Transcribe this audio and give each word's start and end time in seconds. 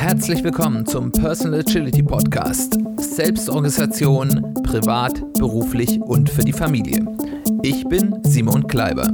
Herzlich 0.00 0.42
willkommen 0.42 0.86
zum 0.86 1.12
Personal 1.12 1.60
Agility 1.60 2.02
Podcast. 2.02 2.78
Selbstorganisation, 2.96 4.54
privat, 4.62 5.20
beruflich 5.34 6.00
und 6.00 6.30
für 6.30 6.40
die 6.40 6.54
Familie. 6.54 7.04
Ich 7.62 7.84
bin 7.84 8.18
Simon 8.22 8.66
Kleiber. 8.66 9.12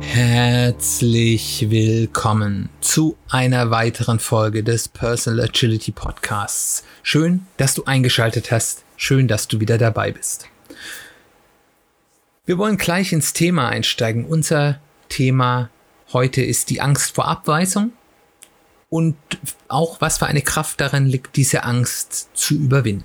Herzlich 0.00 1.66
willkommen 1.68 2.70
zu 2.80 3.18
einer 3.28 3.70
weiteren 3.70 4.18
Folge 4.18 4.64
des 4.64 4.88
Personal 4.88 5.44
Agility 5.44 5.92
Podcasts. 5.92 6.84
Schön, 7.02 7.44
dass 7.58 7.74
du 7.74 7.84
eingeschaltet 7.84 8.50
hast. 8.50 8.82
Schön, 8.96 9.28
dass 9.28 9.46
du 9.46 9.60
wieder 9.60 9.76
dabei 9.76 10.12
bist. 10.12 10.48
Wir 12.46 12.56
wollen 12.56 12.78
gleich 12.78 13.12
ins 13.12 13.34
Thema 13.34 13.68
einsteigen. 13.68 14.24
Unser 14.24 14.80
Thema 15.08 15.70
heute 16.12 16.42
ist 16.42 16.70
die 16.70 16.80
Angst 16.80 17.14
vor 17.14 17.28
Abweisung 17.28 17.92
und 18.88 19.16
auch 19.68 20.00
was 20.00 20.18
für 20.18 20.26
eine 20.26 20.42
Kraft 20.42 20.80
darin 20.80 21.06
liegt, 21.06 21.36
diese 21.36 21.64
Angst 21.64 22.30
zu 22.34 22.54
überwinden. 22.54 23.04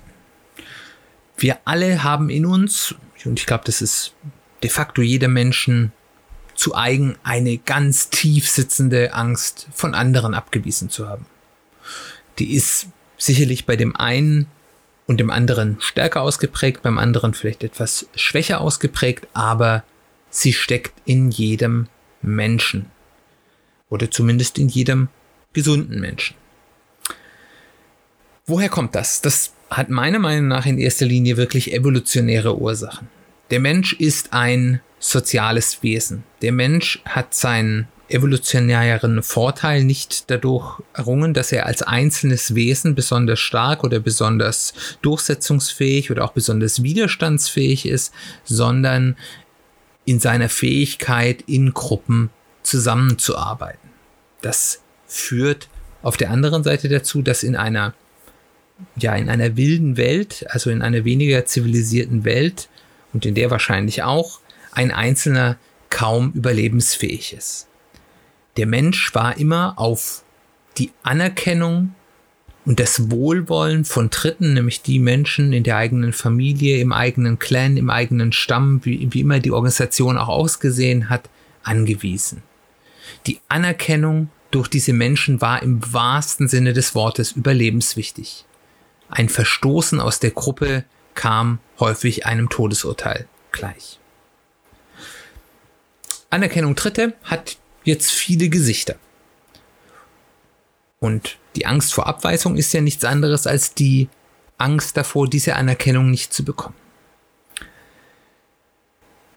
Wir 1.36 1.58
alle 1.64 2.04
haben 2.04 2.30
in 2.30 2.46
uns, 2.46 2.94
und 3.24 3.38
ich 3.38 3.46
glaube, 3.46 3.64
das 3.66 3.82
ist 3.82 4.14
de 4.62 4.70
facto 4.70 5.02
jeder 5.02 5.28
Menschen 5.28 5.92
zu 6.54 6.74
eigen, 6.74 7.16
eine 7.24 7.58
ganz 7.58 8.10
tief 8.10 8.48
sitzende 8.48 9.14
Angst 9.14 9.68
von 9.72 9.94
anderen 9.94 10.34
abgewiesen 10.34 10.90
zu 10.90 11.08
haben. 11.08 11.26
Die 12.38 12.54
ist 12.54 12.86
sicherlich 13.16 13.66
bei 13.66 13.76
dem 13.76 13.96
einen 13.96 14.46
und 15.06 15.18
dem 15.18 15.30
anderen 15.30 15.78
stärker 15.80 16.22
ausgeprägt, 16.22 16.82
beim 16.82 16.98
anderen 16.98 17.34
vielleicht 17.34 17.64
etwas 17.64 18.08
schwächer 18.14 18.60
ausgeprägt, 18.60 19.26
aber 19.32 19.84
sie 20.32 20.52
steckt 20.52 20.94
in 21.04 21.30
jedem 21.30 21.86
Menschen 22.22 22.86
oder 23.90 24.10
zumindest 24.10 24.58
in 24.58 24.68
jedem 24.68 25.08
gesunden 25.52 26.00
Menschen. 26.00 26.34
Woher 28.46 28.68
kommt 28.68 28.94
das? 28.96 29.20
Das 29.20 29.52
hat 29.70 29.88
meiner 29.90 30.18
Meinung 30.18 30.48
nach 30.48 30.66
in 30.66 30.78
erster 30.78 31.06
Linie 31.06 31.36
wirklich 31.36 31.72
evolutionäre 31.72 32.58
Ursachen. 32.58 33.08
Der 33.50 33.60
Mensch 33.60 33.92
ist 33.92 34.32
ein 34.32 34.80
soziales 34.98 35.82
Wesen. 35.82 36.24
Der 36.40 36.52
Mensch 36.52 37.02
hat 37.04 37.34
seinen 37.34 37.86
evolutionären 38.08 39.22
Vorteil 39.22 39.84
nicht 39.84 40.30
dadurch 40.30 40.80
errungen, 40.92 41.34
dass 41.34 41.52
er 41.52 41.66
als 41.66 41.82
einzelnes 41.82 42.54
Wesen 42.54 42.94
besonders 42.94 43.40
stark 43.40 43.84
oder 43.84 44.00
besonders 44.00 44.74
durchsetzungsfähig 45.02 46.10
oder 46.10 46.24
auch 46.24 46.32
besonders 46.32 46.82
widerstandsfähig 46.82 47.86
ist, 47.86 48.12
sondern 48.44 49.16
in 50.04 50.20
seiner 50.20 50.48
Fähigkeit, 50.48 51.42
in 51.46 51.74
Gruppen 51.74 52.30
zusammenzuarbeiten. 52.62 53.90
Das 54.40 54.80
führt 55.06 55.68
auf 56.02 56.16
der 56.16 56.30
anderen 56.30 56.64
Seite 56.64 56.88
dazu, 56.88 57.22
dass 57.22 57.42
in 57.42 57.56
einer 57.56 57.94
ja, 58.96 59.14
in 59.14 59.28
einer 59.28 59.56
wilden 59.56 59.96
Welt, 59.96 60.44
also 60.48 60.70
in 60.70 60.82
einer 60.82 61.04
weniger 61.04 61.46
zivilisierten 61.46 62.24
Welt 62.24 62.68
und 63.12 63.26
in 63.26 63.34
der 63.34 63.50
wahrscheinlich 63.50 64.02
auch, 64.02 64.40
ein 64.72 64.90
Einzelner 64.90 65.56
kaum 65.90 66.32
überlebensfähig 66.32 67.34
ist. 67.34 67.68
Der 68.56 68.66
Mensch 68.66 69.14
war 69.14 69.36
immer 69.38 69.74
auf 69.76 70.24
die 70.78 70.90
Anerkennung 71.02 71.94
und 72.64 72.78
das 72.78 73.10
Wohlwollen 73.10 73.84
von 73.84 74.10
Dritten, 74.10 74.54
nämlich 74.54 74.82
die 74.82 74.98
Menschen 74.98 75.52
in 75.52 75.64
der 75.64 75.76
eigenen 75.76 76.12
Familie, 76.12 76.78
im 76.78 76.92
eigenen 76.92 77.38
Clan, 77.38 77.76
im 77.76 77.90
eigenen 77.90 78.32
Stamm, 78.32 78.84
wie, 78.84 79.08
wie 79.12 79.20
immer 79.20 79.40
die 79.40 79.50
Organisation 79.50 80.16
auch 80.16 80.28
ausgesehen 80.28 81.10
hat, 81.10 81.28
angewiesen. 81.64 82.42
Die 83.26 83.40
Anerkennung 83.48 84.30
durch 84.50 84.68
diese 84.68 84.92
Menschen 84.92 85.40
war 85.40 85.62
im 85.62 85.80
wahrsten 85.92 86.46
Sinne 86.46 86.72
des 86.72 86.94
Wortes 86.94 87.32
überlebenswichtig. 87.32 88.44
Ein 89.08 89.28
Verstoßen 89.28 90.00
aus 90.00 90.20
der 90.20 90.30
Gruppe 90.30 90.84
kam 91.14 91.58
häufig 91.80 92.26
einem 92.26 92.48
Todesurteil 92.48 93.26
gleich. 93.50 93.98
Anerkennung 96.30 96.74
Dritte 96.74 97.14
hat 97.24 97.56
jetzt 97.84 98.10
viele 98.10 98.48
Gesichter. 98.48 98.94
Und 101.00 101.36
die 101.56 101.66
Angst 101.66 101.94
vor 101.94 102.06
Abweisung 102.06 102.56
ist 102.56 102.72
ja 102.72 102.80
nichts 102.80 103.04
anderes 103.04 103.46
als 103.46 103.74
die 103.74 104.08
Angst 104.58 104.96
davor, 104.96 105.28
diese 105.28 105.56
Anerkennung 105.56 106.10
nicht 106.10 106.32
zu 106.32 106.44
bekommen. 106.44 106.76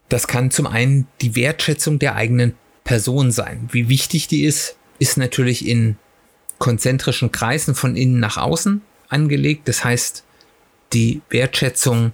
Das 0.08 0.28
kann 0.28 0.50
zum 0.50 0.66
einen 0.66 1.08
die 1.20 1.34
Wertschätzung 1.34 1.98
der 1.98 2.14
eigenen 2.14 2.54
Person 2.84 3.32
sein. 3.32 3.68
Wie 3.72 3.88
wichtig 3.88 4.28
die 4.28 4.44
ist, 4.44 4.76
ist 4.98 5.18
natürlich 5.18 5.66
in 5.66 5.96
konzentrischen 6.58 7.32
Kreisen 7.32 7.74
von 7.74 7.96
innen 7.96 8.20
nach 8.20 8.36
außen 8.36 8.82
angelegt. 9.08 9.68
Das 9.68 9.84
heißt, 9.84 10.24
die 10.92 11.20
Wertschätzung 11.28 12.12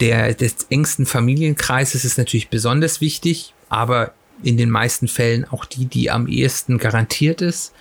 der, 0.00 0.34
des 0.34 0.66
engsten 0.68 1.06
Familienkreises 1.06 2.04
ist 2.04 2.18
natürlich 2.18 2.50
besonders 2.50 3.00
wichtig, 3.00 3.54
aber 3.68 4.12
in 4.42 4.58
den 4.58 4.70
meisten 4.70 5.08
Fällen 5.08 5.46
auch 5.46 5.64
die, 5.64 5.86
die 5.86 6.10
am 6.10 6.28
ehesten 6.28 6.78
garantiert 6.78 7.40
ist. 7.40 7.72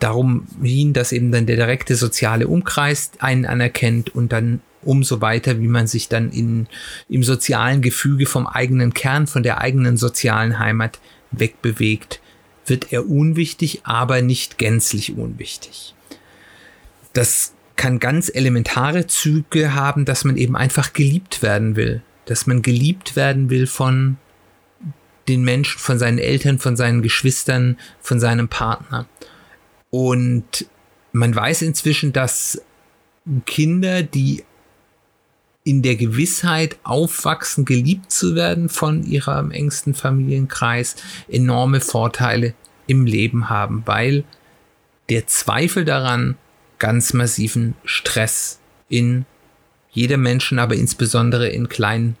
Darum 0.00 0.46
hin, 0.62 0.92
dass 0.92 1.12
eben 1.12 1.32
dann 1.32 1.46
der 1.46 1.56
direkte 1.56 1.96
soziale 1.96 2.48
Umkreis 2.48 3.12
einen 3.18 3.46
anerkennt 3.46 4.14
und 4.14 4.32
dann 4.32 4.60
umso 4.82 5.20
weiter, 5.20 5.60
wie 5.60 5.68
man 5.68 5.86
sich 5.86 6.08
dann 6.08 6.30
in, 6.30 6.66
im 7.08 7.22
sozialen 7.22 7.82
Gefüge 7.82 8.26
vom 8.26 8.46
eigenen 8.46 8.92
Kern, 8.94 9.26
von 9.26 9.42
der 9.42 9.60
eigenen 9.60 9.96
sozialen 9.96 10.58
Heimat 10.58 11.00
wegbewegt, 11.30 12.20
wird 12.66 12.92
er 12.92 13.08
unwichtig, 13.08 13.80
aber 13.84 14.22
nicht 14.22 14.58
gänzlich 14.58 15.16
unwichtig. 15.16 15.94
Das 17.12 17.54
kann 17.76 17.98
ganz 17.98 18.30
elementare 18.32 19.06
Züge 19.06 19.74
haben, 19.74 20.04
dass 20.04 20.24
man 20.24 20.36
eben 20.36 20.56
einfach 20.56 20.92
geliebt 20.92 21.42
werden 21.42 21.76
will, 21.76 22.02
dass 22.26 22.46
man 22.46 22.62
geliebt 22.62 23.16
werden 23.16 23.50
will 23.50 23.66
von 23.66 24.16
den 25.28 25.42
Menschen, 25.42 25.78
von 25.78 25.98
seinen 25.98 26.18
Eltern, 26.18 26.58
von 26.58 26.76
seinen 26.76 27.02
Geschwistern, 27.02 27.78
von 28.00 28.20
seinem 28.20 28.48
Partner. 28.48 29.06
Und 29.94 30.66
man 31.12 31.36
weiß 31.36 31.62
inzwischen, 31.62 32.12
dass 32.12 32.60
Kinder, 33.46 34.02
die 34.02 34.42
in 35.62 35.82
der 35.82 35.94
Gewissheit 35.94 36.80
aufwachsen, 36.82 37.64
geliebt 37.64 38.10
zu 38.10 38.34
werden 38.34 38.68
von 38.68 39.04
ihrem 39.04 39.52
engsten 39.52 39.94
Familienkreis, 39.94 40.96
enorme 41.28 41.78
Vorteile 41.78 42.54
im 42.88 43.06
Leben 43.06 43.48
haben, 43.48 43.84
weil 43.86 44.24
der 45.10 45.28
Zweifel 45.28 45.84
daran 45.84 46.36
ganz 46.80 47.12
massiven 47.12 47.74
Stress 47.84 48.58
in 48.88 49.26
jedem 49.92 50.22
Menschen, 50.22 50.58
aber 50.58 50.74
insbesondere 50.74 51.50
in 51.50 51.68
kleinen 51.68 52.16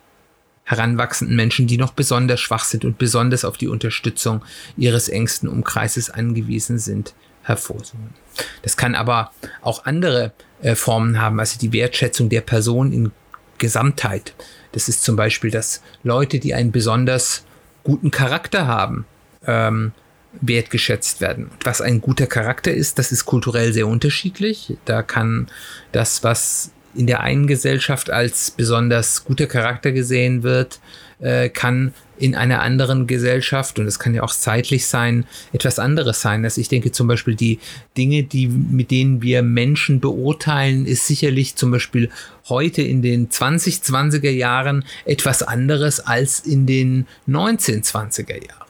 heranwachsenden 0.62 1.34
Menschen, 1.34 1.66
die 1.66 1.76
noch 1.76 1.92
besonders 1.92 2.38
schwach 2.38 2.66
sind 2.66 2.84
und 2.84 2.98
besonders 2.98 3.44
auf 3.44 3.56
die 3.56 3.66
Unterstützung 3.66 4.44
ihres 4.76 5.08
engsten 5.08 5.48
Umkreises 5.48 6.08
angewiesen 6.08 6.78
sind, 6.78 7.14
hervorsuchen. 7.44 8.14
Das 8.62 8.76
kann 8.76 8.94
aber 8.94 9.32
auch 9.62 9.84
andere 9.84 10.32
äh, 10.62 10.74
Formen 10.74 11.20
haben, 11.20 11.38
also 11.40 11.58
die 11.58 11.72
Wertschätzung 11.72 12.28
der 12.28 12.40
Person 12.40 12.92
in 12.92 13.12
Gesamtheit. 13.58 14.34
Das 14.72 14.88
ist 14.88 15.04
zum 15.04 15.16
Beispiel, 15.16 15.50
dass 15.50 15.82
Leute, 16.02 16.40
die 16.40 16.54
einen 16.54 16.72
besonders 16.72 17.44
guten 17.84 18.10
Charakter 18.10 18.66
haben, 18.66 19.06
ähm, 19.46 19.92
wertgeschätzt 20.40 21.20
werden. 21.20 21.50
Was 21.62 21.80
ein 21.80 22.00
guter 22.00 22.26
Charakter 22.26 22.72
ist, 22.72 22.98
das 22.98 23.12
ist 23.12 23.24
kulturell 23.24 23.72
sehr 23.72 23.86
unterschiedlich. 23.86 24.76
Da 24.84 25.02
kann 25.02 25.48
das, 25.92 26.24
was 26.24 26.72
in 26.94 27.06
der 27.06 27.20
einen 27.20 27.46
Gesellschaft 27.46 28.10
als 28.10 28.50
besonders 28.50 29.24
guter 29.24 29.46
Charakter 29.46 29.92
gesehen 29.92 30.42
wird, 30.42 30.80
äh, 31.20 31.48
kann 31.48 31.94
in 32.18 32.34
einer 32.34 32.62
anderen 32.62 33.06
Gesellschaft, 33.06 33.78
und 33.78 33.86
es 33.86 33.98
kann 33.98 34.14
ja 34.14 34.22
auch 34.22 34.34
zeitlich 34.34 34.86
sein, 34.86 35.26
etwas 35.52 35.78
anderes 35.78 36.20
sein. 36.20 36.44
Also 36.44 36.60
ich 36.60 36.68
denke 36.68 36.92
zum 36.92 37.06
Beispiel 37.06 37.34
die 37.34 37.58
Dinge, 37.96 38.22
die, 38.22 38.48
mit 38.48 38.90
denen 38.90 39.22
wir 39.22 39.42
Menschen 39.42 40.00
beurteilen, 40.00 40.86
ist 40.86 41.06
sicherlich 41.06 41.56
zum 41.56 41.70
Beispiel 41.70 42.10
heute 42.48 42.82
in 42.82 43.02
den 43.02 43.28
2020er 43.30 44.30
Jahren 44.30 44.84
etwas 45.04 45.42
anderes 45.42 46.00
als 46.00 46.40
in 46.40 46.66
den 46.66 47.06
1920er 47.28 48.46
Jahren. 48.46 48.64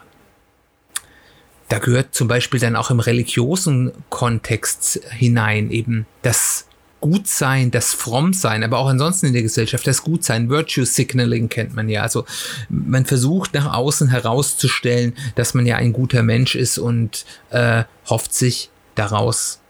Da 1.68 1.78
gehört 1.78 2.14
zum 2.14 2.28
Beispiel 2.28 2.60
dann 2.60 2.76
auch 2.76 2.90
im 2.90 3.00
religiösen 3.00 3.92
Kontext 4.10 5.00
hinein 5.10 5.70
eben 5.70 6.06
das 6.22 6.66
Gutsein, 7.04 7.70
das 7.70 7.92
Frommsein, 7.92 8.64
aber 8.64 8.78
auch 8.78 8.86
ansonsten 8.86 9.26
in 9.26 9.34
der 9.34 9.42
Gesellschaft 9.42 9.86
das 9.86 10.00
Gutsein, 10.00 10.48
Virtue 10.48 10.86
Signaling 10.86 11.50
kennt 11.50 11.74
man 11.74 11.90
ja. 11.90 12.00
Also 12.00 12.24
man 12.70 13.04
versucht 13.04 13.52
nach 13.52 13.74
außen 13.74 14.08
herauszustellen, 14.08 15.12
dass 15.34 15.52
man 15.52 15.66
ja 15.66 15.76
ein 15.76 15.92
guter 15.92 16.22
Mensch 16.22 16.54
ist 16.54 16.78
und 16.78 17.26
äh, 17.50 17.84
hofft 18.08 18.32
sich 18.32 18.70
daraus 18.94 19.60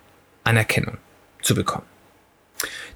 Anerkennung 0.45 0.99
zu 1.43 1.57
bekommen. 1.57 1.87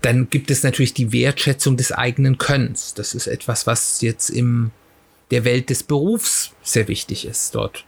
Dann 0.02 0.30
gibt 0.30 0.52
es 0.52 0.62
natürlich 0.62 0.94
die 0.94 1.10
Wertschätzung 1.10 1.76
des 1.76 1.90
eigenen 1.90 2.38
Könnens. 2.38 2.94
Das 2.94 3.16
ist 3.16 3.26
etwas, 3.26 3.66
was 3.66 4.02
jetzt 4.02 4.30
im 4.30 4.70
der 5.32 5.44
Welt 5.44 5.68
des 5.68 5.82
Berufs 5.82 6.52
sehr 6.62 6.86
wichtig 6.86 7.26
ist. 7.26 7.56
Dort 7.56 7.84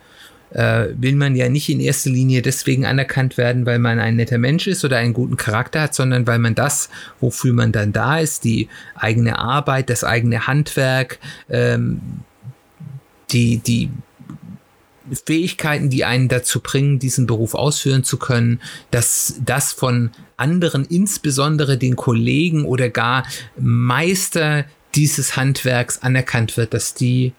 äh, 0.51 0.89
will 0.97 1.17
man 1.17 1.37
ja 1.37 1.49
nicht 1.49 1.69
in 1.69 1.81
erster 1.81 2.11
Linie 2.11 2.43
deswegen 2.43 2.85
anerkannt 2.85 3.37
werden, 3.37 3.67
weil 3.67 3.79
man 3.79 3.99
ein 3.99 4.17
netter 4.17 4.39
Mensch 4.39 4.67
ist 4.67 4.85
oder 4.85 4.99
einen 4.99 5.13
guten 5.13 5.37
Charakter 5.37 5.83
hat, 5.83 5.95
sondern 5.95 6.27
weil 6.27 6.39
man 6.39 6.55
das, 6.55 6.91
wofür 7.21 7.53
man 7.53 7.73
dann 7.73 7.93
da 7.93 8.19
ist, 8.19 8.45
die 8.45 8.69
eigene 8.95 9.39
Arbeit, 9.39 9.91
das 9.91 10.05
eigene 10.05 10.47
Handwerk, 10.47 11.19
ähm, 11.49 12.01
die, 13.31 13.59
die 13.59 13.91
Fähigkeiten, 15.27 15.91
die 15.91 16.05
einen 16.05 16.29
dazu 16.29 16.61
bringen, 16.61 16.99
diesen 16.99 17.27
Beruf 17.27 17.55
ausführen 17.55 18.05
zu 18.05 18.17
können, 18.17 18.61
dass 18.91 19.41
das 19.45 19.73
von 19.73 20.11
anderen, 20.37 20.85
insbesondere 20.85 21.79
den 21.79 21.97
Kollegen 21.97 22.65
oder 22.65 22.91
gar 22.91 23.27
Meister 23.57 24.65
dieses 24.95 25.37
Handwerks 25.37 26.03
anerkannt 26.03 26.57
wird, 26.57 26.75
dass 26.75 26.95
die 26.95 27.33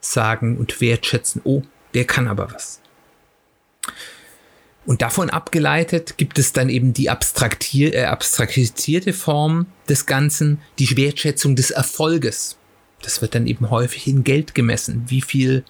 sagen 0.00 0.56
und 0.58 0.80
wertschätzen, 0.80 1.40
oh, 1.44 1.62
der 1.94 2.04
kann 2.04 2.28
aber 2.28 2.52
was. 2.52 2.80
Und 4.86 5.02
davon 5.02 5.28
abgeleitet 5.28 6.16
gibt 6.16 6.38
es 6.38 6.54
dann 6.54 6.70
eben 6.70 6.94
die 6.94 7.10
abstraktier 7.10 7.94
äh, 7.94 8.04
abstraktisierte 8.04 9.12
Form 9.12 9.66
des 9.86 10.06
Ganzen, 10.06 10.62
die 10.78 10.96
Wertschätzung 10.96 11.56
des 11.56 11.70
Erfolges. 11.70 12.56
Das 13.02 13.20
wird 13.20 13.34
dann 13.34 13.46
eben 13.46 13.70
häufig 13.70 14.06
in 14.06 14.24
Geld 14.24 14.54
gemessen. 14.54 15.04
Wie 15.08 15.20
viel 15.20 15.64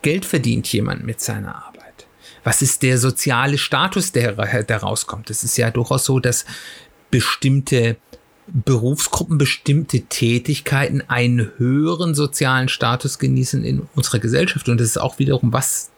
Geld 0.00 0.24
verdient 0.24 0.72
jemand 0.72 1.04
mit 1.04 1.20
seiner 1.20 1.54
Arbeit? 1.54 2.06
Was 2.42 2.62
ist 2.62 2.82
der 2.82 2.96
soziale 2.96 3.58
Status, 3.58 4.12
der, 4.12 4.32
der 4.32 4.76
rauskommt? 4.78 5.28
Es 5.28 5.44
ist 5.44 5.58
ja 5.58 5.70
durchaus 5.70 6.06
so, 6.06 6.20
dass 6.20 6.46
bestimmte 7.10 7.98
Berufsgruppen, 8.52 9.38
bestimmte 9.38 10.02
Tätigkeiten 10.02 11.02
einen 11.08 11.52
höheren 11.56 12.14
sozialen 12.14 12.68
Status 12.68 13.18
genießen 13.18 13.64
in 13.64 13.88
unserer 13.94 14.18
Gesellschaft. 14.18 14.68
Und 14.68 14.80
das 14.80 14.88
ist 14.88 14.98
auch 14.98 15.18
wiederum, 15.18 15.52
was 15.52 15.90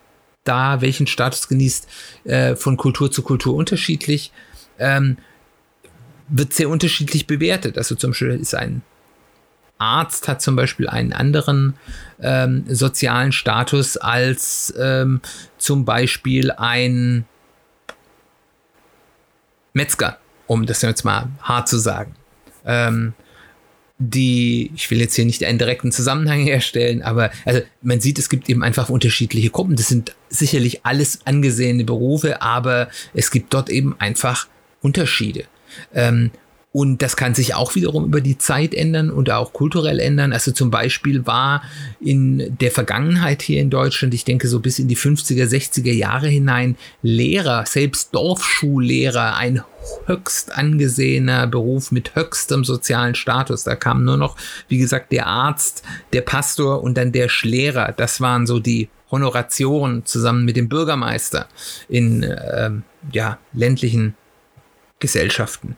da 0.44 0.80
welchen 0.80 1.06
Status 1.06 1.48
genießt, 1.48 1.88
äh, 2.24 2.56
von 2.56 2.76
Kultur 2.76 3.10
zu 3.10 3.22
Kultur 3.22 3.54
unterschiedlich, 3.54 4.32
ähm, 4.78 5.18
wird 6.28 6.52
sehr 6.52 6.68
unterschiedlich 6.68 7.26
bewertet. 7.26 7.78
Also 7.78 7.94
zum 7.94 8.10
Beispiel 8.10 8.30
ist 8.30 8.54
ein 8.54 8.82
Arzt 9.78 10.28
hat 10.28 10.40
zum 10.40 10.54
Beispiel 10.54 10.88
einen 10.88 11.12
anderen 11.12 11.74
ähm, 12.20 12.64
sozialen 12.68 13.32
Status 13.32 13.96
als 13.96 14.72
ähm, 14.78 15.20
zum 15.58 15.84
Beispiel 15.84 16.52
ein 16.52 17.24
Metzger, 19.72 20.18
um 20.46 20.66
das 20.66 20.82
jetzt 20.82 21.04
mal 21.04 21.30
hart 21.42 21.66
zu 21.66 21.78
sagen 21.78 22.14
ähm, 22.66 23.14
die, 23.98 24.72
ich 24.74 24.90
will 24.90 25.00
jetzt 25.00 25.14
hier 25.14 25.24
nicht 25.24 25.44
einen 25.44 25.58
direkten 25.58 25.92
Zusammenhang 25.92 26.40
herstellen, 26.44 27.02
aber 27.02 27.30
also 27.44 27.60
man 27.82 28.00
sieht, 28.00 28.18
es 28.18 28.28
gibt 28.28 28.48
eben 28.48 28.62
einfach 28.62 28.88
unterschiedliche 28.88 29.50
Gruppen. 29.50 29.76
Das 29.76 29.88
sind 29.88 30.14
sicherlich 30.28 30.84
alles 30.84 31.20
angesehene 31.24 31.84
Berufe, 31.84 32.42
aber 32.42 32.88
es 33.14 33.30
gibt 33.30 33.54
dort 33.54 33.70
eben 33.70 33.94
einfach 33.98 34.48
Unterschiede. 34.80 35.44
Ähm, 35.94 36.30
und 36.72 37.02
das 37.02 37.16
kann 37.16 37.34
sich 37.34 37.54
auch 37.54 37.74
wiederum 37.74 38.06
über 38.06 38.22
die 38.22 38.38
Zeit 38.38 38.74
ändern 38.74 39.10
und 39.10 39.30
auch 39.30 39.52
kulturell 39.52 40.00
ändern. 40.00 40.32
Also 40.32 40.52
zum 40.52 40.70
Beispiel 40.70 41.26
war 41.26 41.62
in 42.00 42.56
der 42.58 42.70
Vergangenheit 42.70 43.42
hier 43.42 43.60
in 43.60 43.68
Deutschland, 43.68 44.14
ich 44.14 44.24
denke 44.24 44.48
so 44.48 44.58
bis 44.58 44.78
in 44.78 44.88
die 44.88 44.96
50er, 44.96 45.44
60er 45.44 45.92
Jahre 45.92 46.28
hinein, 46.28 46.76
Lehrer, 47.02 47.66
selbst 47.66 48.14
Dorfschullehrer, 48.14 49.36
ein 49.36 49.62
höchst 50.06 50.56
angesehener 50.56 51.46
Beruf 51.46 51.92
mit 51.92 52.14
höchstem 52.14 52.64
sozialen 52.64 53.14
Status. 53.14 53.64
Da 53.64 53.76
kam 53.76 54.04
nur 54.04 54.16
noch, 54.16 54.36
wie 54.68 54.78
gesagt, 54.78 55.12
der 55.12 55.26
Arzt, 55.26 55.82
der 56.14 56.22
Pastor 56.22 56.82
und 56.82 56.96
dann 56.96 57.12
der 57.12 57.28
Lehrer. 57.42 57.92
Das 57.94 58.22
waren 58.22 58.46
so 58.46 58.60
die 58.60 58.88
Honorationen 59.10 60.06
zusammen 60.06 60.46
mit 60.46 60.56
dem 60.56 60.70
Bürgermeister 60.70 61.48
in 61.90 62.22
äh, 62.22 62.70
ja, 63.12 63.38
ländlichen 63.52 64.14
Gesellschaften. 65.00 65.76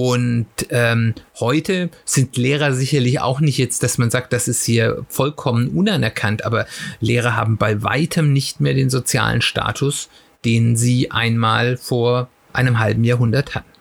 Und 0.00 0.46
ähm, 0.70 1.12
heute 1.40 1.90
sind 2.04 2.36
Lehrer 2.36 2.72
sicherlich 2.72 3.18
auch 3.18 3.40
nicht 3.40 3.58
jetzt, 3.58 3.82
dass 3.82 3.98
man 3.98 4.10
sagt, 4.10 4.32
das 4.32 4.46
ist 4.46 4.62
hier 4.62 5.04
vollkommen 5.08 5.70
unanerkannt, 5.70 6.44
aber 6.44 6.68
Lehrer 7.00 7.34
haben 7.34 7.56
bei 7.56 7.82
weitem 7.82 8.32
nicht 8.32 8.60
mehr 8.60 8.74
den 8.74 8.90
sozialen 8.90 9.42
Status, 9.42 10.08
den 10.44 10.76
sie 10.76 11.10
einmal 11.10 11.76
vor 11.76 12.28
einem 12.52 12.78
halben 12.78 13.02
Jahrhundert 13.02 13.56
hatten. 13.56 13.72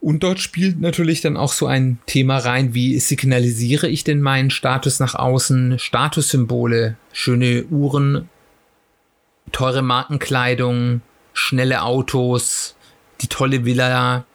Und 0.00 0.24
dort 0.24 0.40
spielt 0.40 0.80
natürlich 0.80 1.20
dann 1.20 1.36
auch 1.36 1.52
so 1.52 1.68
ein 1.68 2.00
Thema 2.06 2.38
rein, 2.38 2.74
wie 2.74 2.98
signalisiere 2.98 3.86
ich 3.86 4.02
denn 4.02 4.20
meinen 4.20 4.50
Status 4.50 4.98
nach 4.98 5.14
außen? 5.14 5.78
Statussymbole, 5.78 6.96
schöne 7.12 7.62
Uhren, 7.66 8.28
teure 9.52 9.82
Markenkleidung, 9.82 11.00
schnelle 11.32 11.82
Autos, 11.82 12.74
die 13.24 13.28
tolle 13.28 13.64
Villa, 13.64 14.26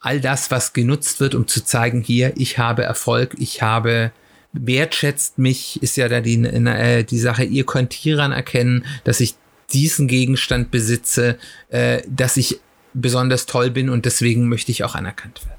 all 0.00 0.20
das, 0.20 0.52
was 0.52 0.72
genutzt 0.72 1.18
wird, 1.18 1.34
um 1.34 1.48
zu 1.48 1.64
zeigen, 1.64 2.02
hier, 2.02 2.32
ich 2.36 2.58
habe 2.58 2.84
Erfolg, 2.84 3.34
ich 3.38 3.62
habe 3.62 4.12
wertschätzt 4.52 5.38
mich, 5.38 5.82
ist 5.82 5.96
ja 5.96 6.08
da 6.08 6.20
die, 6.20 6.42
äh, 6.44 7.02
die 7.02 7.18
Sache, 7.18 7.42
ihr 7.44 7.66
könnt 7.66 7.92
hieran 7.92 8.32
erkennen, 8.32 8.84
dass 9.04 9.20
ich 9.20 9.34
diesen 9.72 10.06
Gegenstand 10.06 10.70
besitze, 10.70 11.36
äh, 11.68 12.02
dass 12.08 12.36
ich 12.36 12.60
besonders 12.94 13.46
toll 13.46 13.70
bin 13.70 13.90
und 13.90 14.04
deswegen 14.04 14.48
möchte 14.48 14.70
ich 14.70 14.84
auch 14.84 14.94
anerkannt 14.94 15.44
werden. 15.44 15.58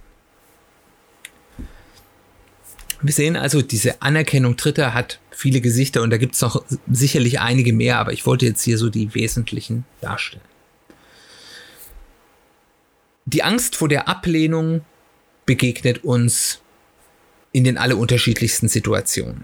Wir 3.01 3.13
sehen 3.13 3.35
also, 3.35 3.61
diese 3.61 4.01
Anerkennung 4.01 4.55
Dritter 4.55 4.93
hat 4.93 5.19
viele 5.29 5.61
Gesichter 5.61 6.01
und 6.01 6.09
da 6.09 6.17
gibt 6.17 6.33
es 6.35 6.41
noch 6.41 6.63
sicherlich 6.89 7.39
einige 7.39 7.73
mehr, 7.73 7.99
aber 7.99 8.13
ich 8.13 8.25
wollte 8.25 8.47
jetzt 8.47 8.63
hier 8.63 8.77
so 8.77 8.89
die 8.89 9.13
wesentlichen 9.13 9.83
darstellen. 10.01 10.46
Die 13.29 13.43
Angst 13.43 13.75
vor 13.75 13.89
der 13.89 14.07
Ablehnung 14.07 14.85
begegnet 15.45 16.05
uns 16.05 16.61
in 17.51 17.65
den 17.65 17.77
alle 17.77 17.97
unterschiedlichsten 17.97 18.69
Situationen. 18.69 19.43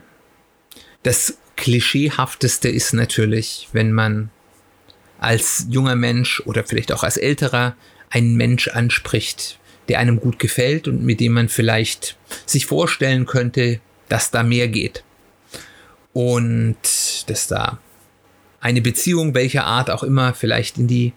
Das 1.04 1.38
klischeehafteste 1.58 2.70
ist 2.70 2.94
natürlich, 2.94 3.68
wenn 3.74 3.92
man 3.92 4.30
als 5.20 5.66
junger 5.70 5.98
Mensch 5.98 6.42
oder 6.46 6.64
vielleicht 6.64 6.94
auch 6.94 7.04
als 7.04 7.18
älterer 7.18 7.76
einen 8.10 8.36
Mensch 8.36 8.70
anspricht, 8.70 9.60
der 9.90 10.00
einem 10.00 10.22
gut 10.22 10.40
gefällt 10.40 10.88
und 10.88 11.04
mit 11.04 11.20
dem 11.20 11.34
man 11.34 11.50
vielleicht 11.50 12.16
sich 12.46 12.66
vorstellen 12.66 13.26
könnte, 13.26 13.82
dass 14.08 14.32
da 14.32 14.44
mehr 14.44 14.70
geht. 14.70 15.04
Und 16.14 16.78
dass 17.28 17.48
da 17.48 17.80
eine 18.62 18.82
Beziehung 18.82 19.34
welcher 19.34 19.66
Art 19.66 19.90
auch 19.90 20.04
immer 20.04 20.34
vielleicht 20.34 20.78
in 20.78 20.88
die 20.88 21.12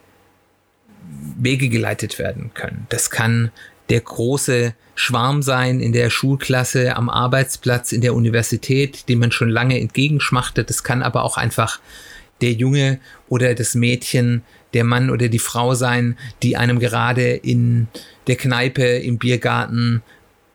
Wege 1.38 1.68
geleitet 1.68 2.18
werden 2.18 2.50
können. 2.54 2.86
Das 2.88 3.10
kann 3.10 3.50
der 3.88 4.00
große 4.00 4.74
Schwarm 4.94 5.42
sein 5.42 5.80
in 5.80 5.92
der 5.92 6.10
Schulklasse, 6.10 6.96
am 6.96 7.08
Arbeitsplatz, 7.08 7.92
in 7.92 8.00
der 8.00 8.14
Universität, 8.14 9.08
dem 9.08 9.20
man 9.20 9.32
schon 9.32 9.50
lange 9.50 9.78
entgegenschmachtet. 9.78 10.70
Das 10.70 10.82
kann 10.82 11.02
aber 11.02 11.22
auch 11.22 11.36
einfach 11.36 11.80
der 12.40 12.52
Junge 12.52 12.98
oder 13.28 13.54
das 13.54 13.74
Mädchen, 13.74 14.42
der 14.74 14.84
Mann 14.84 15.10
oder 15.10 15.28
die 15.28 15.38
Frau 15.38 15.74
sein, 15.74 16.18
die 16.42 16.56
einem 16.56 16.78
gerade 16.78 17.30
in 17.30 17.88
der 18.26 18.36
Kneipe, 18.36 18.84
im 18.84 19.18
Biergarten, 19.18 20.02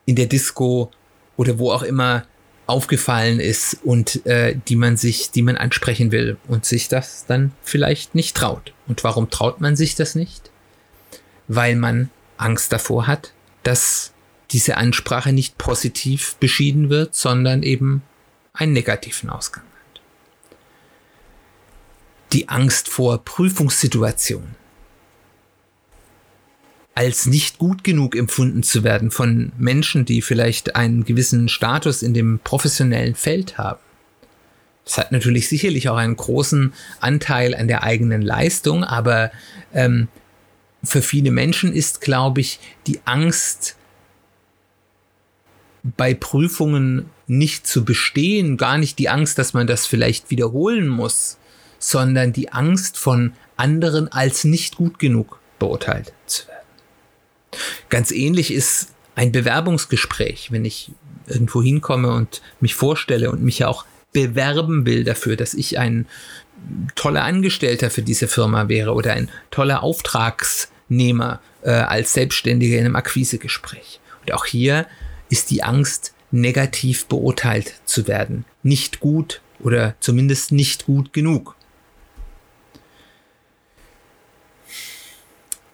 in 0.05 0.15
der 0.15 0.27
Disco 0.27 0.91
oder 1.37 1.57
wo 1.57 1.71
auch 1.71 1.83
immer 1.83 2.23
aufgefallen 2.71 3.39
ist 3.39 3.77
und 3.83 4.25
äh, 4.25 4.55
die 4.67 4.75
man 4.75 4.97
sich, 4.97 5.31
die 5.31 5.43
man 5.43 5.57
ansprechen 5.57 6.11
will 6.11 6.37
und 6.47 6.65
sich 6.65 6.87
das 6.87 7.25
dann 7.27 7.51
vielleicht 7.61 8.15
nicht 8.15 8.35
traut. 8.35 8.73
Und 8.87 9.03
warum 9.03 9.29
traut 9.29 9.61
man 9.61 9.75
sich 9.75 9.95
das 9.95 10.15
nicht? 10.15 10.51
weil 11.53 11.75
man 11.75 12.09
Angst 12.37 12.71
davor 12.71 13.07
hat, 13.07 13.33
dass 13.63 14.13
diese 14.51 14.77
Ansprache 14.77 15.33
nicht 15.33 15.57
positiv 15.57 16.35
beschieden 16.39 16.89
wird, 16.89 17.13
sondern 17.13 17.61
eben 17.61 18.03
einen 18.53 18.71
negativen 18.71 19.29
Ausgang 19.29 19.65
hat. 19.65 20.01
Die 22.31 22.47
Angst 22.47 22.87
vor 22.87 23.23
Prüfungssituationen 23.25 24.55
als 26.93 27.25
nicht 27.25 27.57
gut 27.57 27.83
genug 27.83 28.15
empfunden 28.15 28.63
zu 28.63 28.83
werden 28.83 29.11
von 29.11 29.51
Menschen, 29.57 30.05
die 30.05 30.21
vielleicht 30.21 30.75
einen 30.75 31.05
gewissen 31.05 31.47
Status 31.47 32.01
in 32.01 32.13
dem 32.13 32.39
professionellen 32.43 33.15
Feld 33.15 33.57
haben. 33.57 33.79
Das 34.83 34.97
hat 34.97 35.11
natürlich 35.11 35.47
sicherlich 35.47 35.89
auch 35.89 35.97
einen 35.97 36.15
großen 36.15 36.73
Anteil 36.99 37.55
an 37.55 37.67
der 37.67 37.83
eigenen 37.83 38.21
Leistung, 38.21 38.83
aber 38.83 39.31
ähm, 39.73 40.09
für 40.83 41.01
viele 41.01 41.31
Menschen 41.31 41.71
ist, 41.73 42.01
glaube 42.01 42.41
ich, 42.41 42.59
die 42.87 42.99
Angst, 43.05 43.77
bei 45.83 46.13
Prüfungen 46.13 47.09
nicht 47.25 47.65
zu 47.65 47.83
bestehen, 47.85 48.57
gar 48.57 48.77
nicht 48.77 48.99
die 48.99 49.09
Angst, 49.09 49.37
dass 49.37 49.53
man 49.53 49.65
das 49.65 49.87
vielleicht 49.87 50.29
wiederholen 50.29 50.87
muss, 50.87 51.37
sondern 51.79 52.33
die 52.33 52.51
Angst 52.51 52.97
von 52.97 53.33
anderen 53.57 54.07
als 54.11 54.43
nicht 54.43 54.75
gut 54.75 54.99
genug 54.99 55.39
beurteilt 55.57 56.13
zu 56.25 56.47
werden. 56.47 56.50
Ganz 57.89 58.11
ähnlich 58.11 58.53
ist 58.53 58.93
ein 59.15 59.31
Bewerbungsgespräch, 59.31 60.51
wenn 60.51 60.65
ich 60.65 60.91
irgendwo 61.27 61.61
hinkomme 61.61 62.11
und 62.11 62.41
mich 62.59 62.75
vorstelle 62.75 63.31
und 63.31 63.43
mich 63.43 63.59
ja 63.59 63.67
auch 63.67 63.85
bewerben 64.13 64.85
will 64.85 65.03
dafür, 65.03 65.35
dass 65.35 65.53
ich 65.53 65.79
ein 65.79 66.07
toller 66.95 67.23
Angestellter 67.23 67.89
für 67.89 68.01
diese 68.01 68.27
Firma 68.27 68.67
wäre 68.67 68.93
oder 68.93 69.13
ein 69.13 69.29
toller 69.49 69.83
Auftragsnehmer 69.83 71.41
äh, 71.63 71.71
als 71.71 72.13
Selbstständiger 72.13 72.77
in 72.77 72.85
einem 72.85 72.95
Akquisegespräch. 72.95 73.99
Und 74.21 74.33
auch 74.33 74.45
hier 74.45 74.85
ist 75.29 75.49
die 75.49 75.63
Angst, 75.63 76.13
negativ 76.31 77.05
beurteilt 77.07 77.73
zu 77.85 78.07
werden, 78.07 78.45
nicht 78.63 78.99
gut 78.99 79.41
oder 79.59 79.95
zumindest 79.99 80.51
nicht 80.51 80.85
gut 80.85 81.13
genug. 81.13 81.55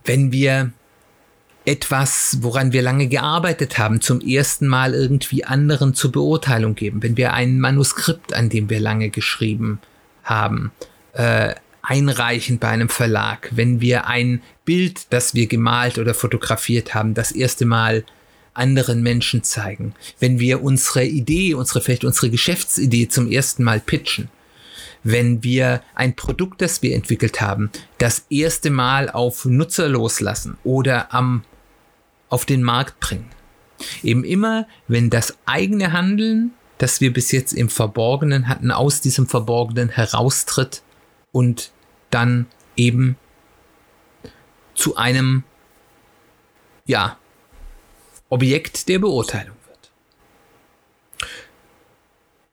Wenn 0.03 0.31
wir 0.31 0.71
etwas, 1.67 2.37
woran 2.41 2.71
wir 2.71 2.81
lange 2.81 3.07
gearbeitet 3.07 3.77
haben, 3.77 3.99
zum 3.99 4.21
ersten 4.21 4.67
Mal 4.67 4.93
irgendwie 4.93 5.43
anderen 5.43 5.93
zur 5.93 6.13
Beurteilung 6.13 6.75
geben. 6.75 7.03
Wenn 7.03 7.17
wir 7.17 7.33
ein 7.33 7.59
Manuskript, 7.59 8.33
an 8.33 8.47
dem 8.47 8.69
wir 8.69 8.79
lange 8.79 9.09
geschrieben 9.09 9.79
haben, 10.23 10.71
äh, 11.11 11.53
einreichen 11.81 12.59
bei 12.59 12.69
einem 12.69 12.87
Verlag. 12.87 13.49
Wenn 13.51 13.81
wir 13.81 14.07
ein 14.07 14.41
Bild, 14.63 15.07
das 15.11 15.35
wir 15.35 15.47
gemalt 15.47 15.97
oder 15.97 16.13
fotografiert 16.13 16.93
haben, 16.93 17.13
das 17.13 17.33
erste 17.33 17.65
Mal 17.65 18.05
anderen 18.53 19.03
Menschen 19.03 19.43
zeigen. 19.43 19.93
Wenn 20.19 20.39
wir 20.39 20.63
unsere 20.63 21.03
Idee, 21.03 21.53
unsere 21.53 21.81
vielleicht 21.81 22.05
unsere 22.05 22.29
Geschäftsidee 22.29 23.09
zum 23.09 23.29
ersten 23.29 23.63
Mal 23.63 23.81
pitchen 23.81 24.29
wenn 25.03 25.43
wir 25.43 25.81
ein 25.95 26.15
Produkt, 26.15 26.61
das 26.61 26.81
wir 26.81 26.93
entwickelt 26.93 27.39
haben, 27.39 27.71
das 27.97 28.25
erste 28.29 28.69
Mal 28.69 29.09
auf 29.09 29.45
Nutzer 29.45 29.87
loslassen 29.87 30.57
oder 30.63 31.13
am 31.13 31.43
auf 32.29 32.45
den 32.45 32.63
Markt 32.63 32.99
bringen. 32.99 33.29
Eben 34.03 34.23
immer, 34.23 34.67
wenn 34.87 35.09
das 35.09 35.37
eigene 35.45 35.93
Handeln, 35.93 36.51
das 36.77 37.01
wir 37.01 37.13
bis 37.13 37.31
jetzt 37.31 37.53
im 37.53 37.69
Verborgenen 37.69 38.47
hatten, 38.47 38.71
aus 38.71 39.01
diesem 39.01 39.27
Verborgenen 39.27 39.89
heraustritt 39.89 40.81
und 41.31 41.71
dann 42.09 42.47
eben 42.75 43.17
zu 44.73 44.95
einem, 44.95 45.43
ja, 46.85 47.17
Objekt 48.29 48.89
der 48.89 48.99
Beurteilung 48.99 49.55
wird. 49.67 49.91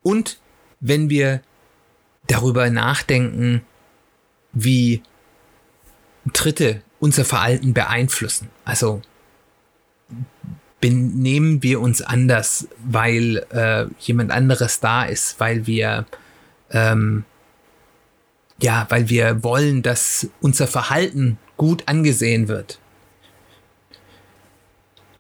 Und 0.03 0.39
wenn 0.81 1.11
wir 1.11 1.43
darüber 2.27 2.71
nachdenken, 2.71 3.63
wie 4.53 5.03
Dritte 6.33 6.83
unser 7.01 7.25
Verhalten 7.25 7.75
beeinflussen. 7.75 8.49
Also 8.65 9.03
benehmen 10.85 11.63
wir 11.63 11.81
uns 11.81 12.03
anders, 12.03 12.69
weil 12.85 13.39
äh, 13.49 13.87
jemand 14.01 14.31
anderes 14.31 14.81
da 14.81 15.05
ist, 15.05 15.41
weil 15.41 15.67
wir 15.67 16.05
ähm, 16.71 17.25
ja, 18.61 18.85
weil 18.91 19.09
wir 19.09 19.43
wollen, 19.43 19.81
dass 19.81 20.29
unser 20.43 20.67
Verhalten 20.67 21.39
gut 21.57 21.85
angesehen 21.87 22.49
wird. 22.49 22.79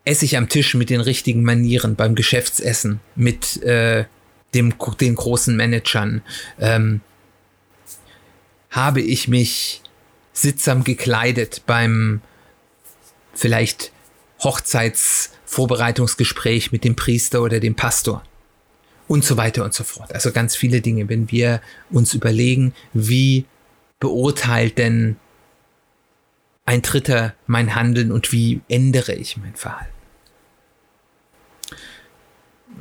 Esse 0.04 0.26
ich 0.26 0.36
am 0.36 0.50
Tisch 0.50 0.74
mit 0.74 0.90
den 0.90 1.00
richtigen 1.00 1.44
Manieren 1.44 1.96
beim 1.96 2.14
Geschäftsessen, 2.14 3.00
mit 3.16 3.62
äh, 3.62 4.04
dem, 4.52 4.74
den 5.00 5.14
großen 5.14 5.56
Managern, 5.56 6.20
ähm, 6.60 7.00
habe 8.68 9.00
ich 9.00 9.28
mich 9.28 9.80
sittsam 10.34 10.84
gekleidet 10.84 11.62
beim 11.64 12.20
vielleicht 13.32 13.93
Hochzeitsvorbereitungsgespräch 14.44 16.72
mit 16.72 16.84
dem 16.84 16.96
Priester 16.96 17.42
oder 17.42 17.60
dem 17.60 17.74
Pastor 17.74 18.22
und 19.08 19.24
so 19.24 19.36
weiter 19.36 19.64
und 19.64 19.74
so 19.74 19.84
fort. 19.84 20.14
Also 20.14 20.32
ganz 20.32 20.56
viele 20.56 20.80
Dinge, 20.80 21.08
wenn 21.08 21.30
wir 21.30 21.60
uns 21.90 22.14
überlegen, 22.14 22.74
wie 22.92 23.44
beurteilt 24.00 24.78
denn 24.78 25.16
ein 26.66 26.82
Dritter 26.82 27.34
mein 27.46 27.74
Handeln 27.74 28.12
und 28.12 28.32
wie 28.32 28.60
ändere 28.68 29.14
ich 29.14 29.36
mein 29.36 29.54
Verhalten. 29.54 29.92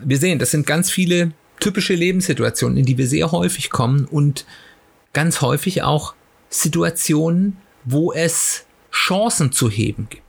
Wir 0.03 0.17
sehen, 0.17 0.39
das 0.39 0.51
sind 0.51 0.65
ganz 0.65 0.89
viele 0.89 1.31
typische 1.59 1.93
Lebenssituationen, 1.93 2.77
in 2.77 2.85
die 2.85 2.97
wir 2.97 3.07
sehr 3.07 3.31
häufig 3.31 3.69
kommen 3.69 4.05
und 4.05 4.45
ganz 5.13 5.41
häufig 5.41 5.83
auch 5.83 6.15
Situationen, 6.49 7.57
wo 7.83 8.11
es 8.11 8.65
Chancen 8.91 9.51
zu 9.51 9.69
heben 9.69 10.07
gibt 10.09 10.22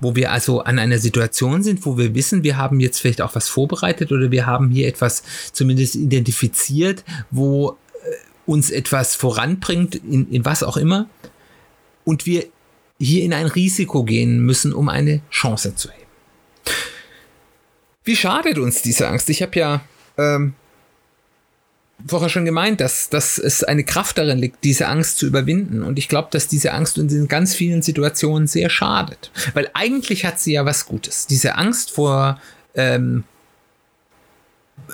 wo 0.00 0.14
wir 0.14 0.32
also 0.32 0.60
an 0.60 0.78
einer 0.78 0.98
Situation 0.98 1.62
sind, 1.62 1.84
wo 1.84 1.98
wir 1.98 2.14
wissen, 2.14 2.42
wir 2.42 2.56
haben 2.56 2.80
jetzt 2.80 3.00
vielleicht 3.00 3.20
auch 3.20 3.34
was 3.34 3.48
vorbereitet 3.48 4.12
oder 4.12 4.30
wir 4.30 4.46
haben 4.46 4.70
hier 4.70 4.88
etwas 4.88 5.22
zumindest 5.52 5.96
identifiziert, 5.96 7.04
wo 7.30 7.70
äh, 7.70 7.74
uns 8.46 8.70
etwas 8.70 9.14
voranbringt, 9.16 9.96
in, 9.96 10.30
in 10.30 10.44
was 10.44 10.62
auch 10.62 10.76
immer, 10.76 11.08
und 12.04 12.26
wir 12.26 12.46
hier 12.98 13.22
in 13.22 13.32
ein 13.32 13.46
Risiko 13.46 14.04
gehen 14.04 14.40
müssen, 14.40 14.72
um 14.72 14.88
eine 14.88 15.20
Chance 15.30 15.74
zu 15.74 15.90
heben. 15.90 16.06
Wie 18.04 18.16
schadet 18.16 18.58
uns 18.58 18.82
diese 18.82 19.06
Angst? 19.08 19.28
Ich 19.28 19.42
habe 19.42 19.58
ja 19.58 19.82
ähm, 20.16 20.54
vorher 22.06 22.28
schon 22.28 22.44
gemeint, 22.44 22.80
dass, 22.80 23.10
dass 23.10 23.38
es 23.38 23.64
eine 23.64 23.84
Kraft 23.84 24.18
darin 24.18 24.38
liegt, 24.38 24.62
diese 24.64 24.86
Angst 24.88 25.18
zu 25.18 25.26
überwinden. 25.26 25.82
Und 25.82 25.98
ich 25.98 26.08
glaube, 26.08 26.28
dass 26.30 26.46
diese 26.46 26.72
Angst 26.72 26.98
uns 26.98 27.12
in 27.12 27.28
ganz 27.28 27.54
vielen 27.54 27.82
Situationen 27.82 28.46
sehr 28.46 28.70
schadet. 28.70 29.30
Weil 29.54 29.70
eigentlich 29.74 30.24
hat 30.24 30.38
sie 30.38 30.52
ja 30.52 30.64
was 30.64 30.86
Gutes. 30.86 31.26
Diese 31.26 31.56
Angst 31.56 31.90
vor, 31.90 32.40
ähm, 32.74 33.24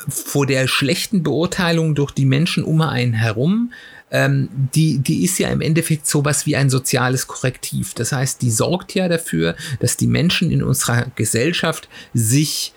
vor 0.09 0.47
der 0.47 0.67
schlechten 0.67 1.23
Beurteilung 1.23 1.95
durch 1.95 2.13
die 2.13 2.25
Menschen 2.25 2.65
um 2.65 2.81
einen 2.81 3.13
herum, 3.13 3.73
ähm, 4.11 4.49
die, 4.75 4.99
die 4.99 5.25
ist 5.25 5.39
ja 5.39 5.49
im 5.49 5.61
Endeffekt 5.61 6.07
sowas 6.07 6.47
wie 6.47 6.57
ein 6.57 6.71
soziales 6.71 7.27
Korrektiv. 7.27 7.95
Das 7.95 8.13
heißt, 8.13 8.41
die 8.41 8.51
sorgt 8.51 8.95
ja 8.95 9.09
dafür, 9.09 9.57
dass 9.81 9.97
die 9.97 10.07
Menschen 10.07 10.51
in 10.51 10.63
unserer 10.63 11.07
Gesellschaft 11.17 11.89
sich 12.15 12.73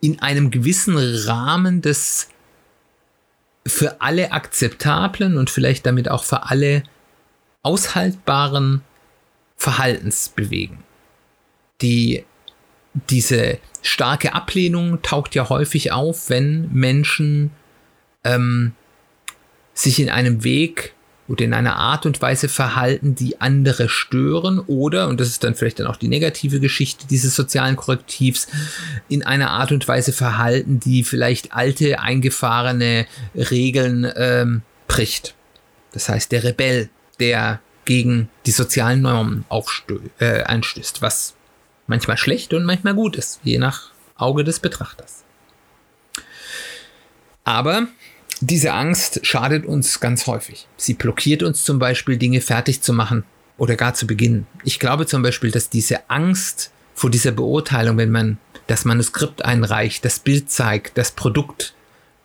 in 0.00 0.20
einem 0.20 0.50
gewissen 0.50 0.96
Rahmen 0.96 1.82
des 1.82 2.28
für 3.66 4.00
alle 4.00 4.32
akzeptablen 4.32 5.36
und 5.36 5.50
vielleicht 5.50 5.86
damit 5.86 6.10
auch 6.10 6.24
für 6.24 6.44
alle 6.44 6.82
aushaltbaren 7.62 8.82
Verhaltens 9.56 10.28
bewegen. 10.28 10.84
Die, 11.80 12.24
diese 13.10 13.58
starke 13.82 14.34
Ablehnung 14.34 15.02
taucht 15.02 15.34
ja 15.34 15.48
häufig 15.48 15.92
auf, 15.92 16.30
wenn 16.30 16.72
Menschen 16.72 17.50
ähm, 18.24 18.72
sich 19.74 20.00
in 20.00 20.10
einem 20.10 20.44
Weg 20.44 20.94
oder 21.28 21.44
in 21.44 21.52
einer 21.54 21.76
Art 21.76 22.06
und 22.06 22.20
Weise 22.22 22.48
verhalten, 22.48 23.14
die 23.14 23.40
andere 23.40 23.88
stören 23.88 24.58
oder, 24.60 25.08
und 25.08 25.20
das 25.20 25.28
ist 25.28 25.44
dann 25.44 25.54
vielleicht 25.54 25.78
dann 25.78 25.86
auch 25.86 25.96
die 25.96 26.08
negative 26.08 26.58
Geschichte 26.58 27.06
dieses 27.06 27.36
sozialen 27.36 27.76
Korrektivs, 27.76 28.48
in 29.08 29.22
einer 29.22 29.50
Art 29.50 29.70
und 29.70 29.86
Weise 29.86 30.12
verhalten, 30.12 30.80
die 30.80 31.04
vielleicht 31.04 31.52
alte, 31.52 32.00
eingefahrene 32.00 33.06
Regeln 33.34 34.10
ähm, 34.16 34.62
bricht. 34.86 35.34
Das 35.92 36.08
heißt, 36.08 36.32
der 36.32 36.44
Rebell, 36.44 36.88
der 37.20 37.60
gegen 37.84 38.28
die 38.46 38.50
sozialen 38.50 39.02
Normen 39.02 39.44
äh, 40.18 40.42
einstößt, 40.42 41.02
was 41.02 41.34
manchmal 41.86 42.16
schlecht 42.16 42.54
und 42.54 42.64
manchmal 42.64 42.94
gut 42.94 43.16
ist, 43.16 43.40
je 43.42 43.58
nach 43.58 43.90
Auge 44.16 44.44
des 44.44 44.60
Betrachters. 44.60 45.24
Aber 47.44 47.86
diese 48.40 48.72
Angst 48.72 49.20
schadet 49.26 49.66
uns 49.66 50.00
ganz 50.00 50.26
häufig. 50.26 50.66
Sie 50.76 50.94
blockiert 50.94 51.42
uns 51.42 51.64
zum 51.64 51.78
Beispiel, 51.78 52.16
Dinge 52.16 52.40
fertig 52.40 52.82
zu 52.82 52.92
machen 52.92 53.24
oder 53.56 53.76
gar 53.76 53.94
zu 53.94 54.06
beginnen. 54.06 54.46
Ich 54.64 54.78
glaube 54.78 55.06
zum 55.06 55.22
Beispiel, 55.22 55.50
dass 55.50 55.70
diese 55.70 56.08
Angst 56.08 56.70
vor 56.94 57.10
dieser 57.10 57.32
Beurteilung, 57.32 57.96
wenn 57.96 58.10
man 58.10 58.38
das 58.66 58.84
Manuskript 58.84 59.44
einreicht, 59.44 60.04
das 60.04 60.18
Bild 60.18 60.50
zeigt, 60.50 60.98
das 60.98 61.10
Produkt 61.10 61.74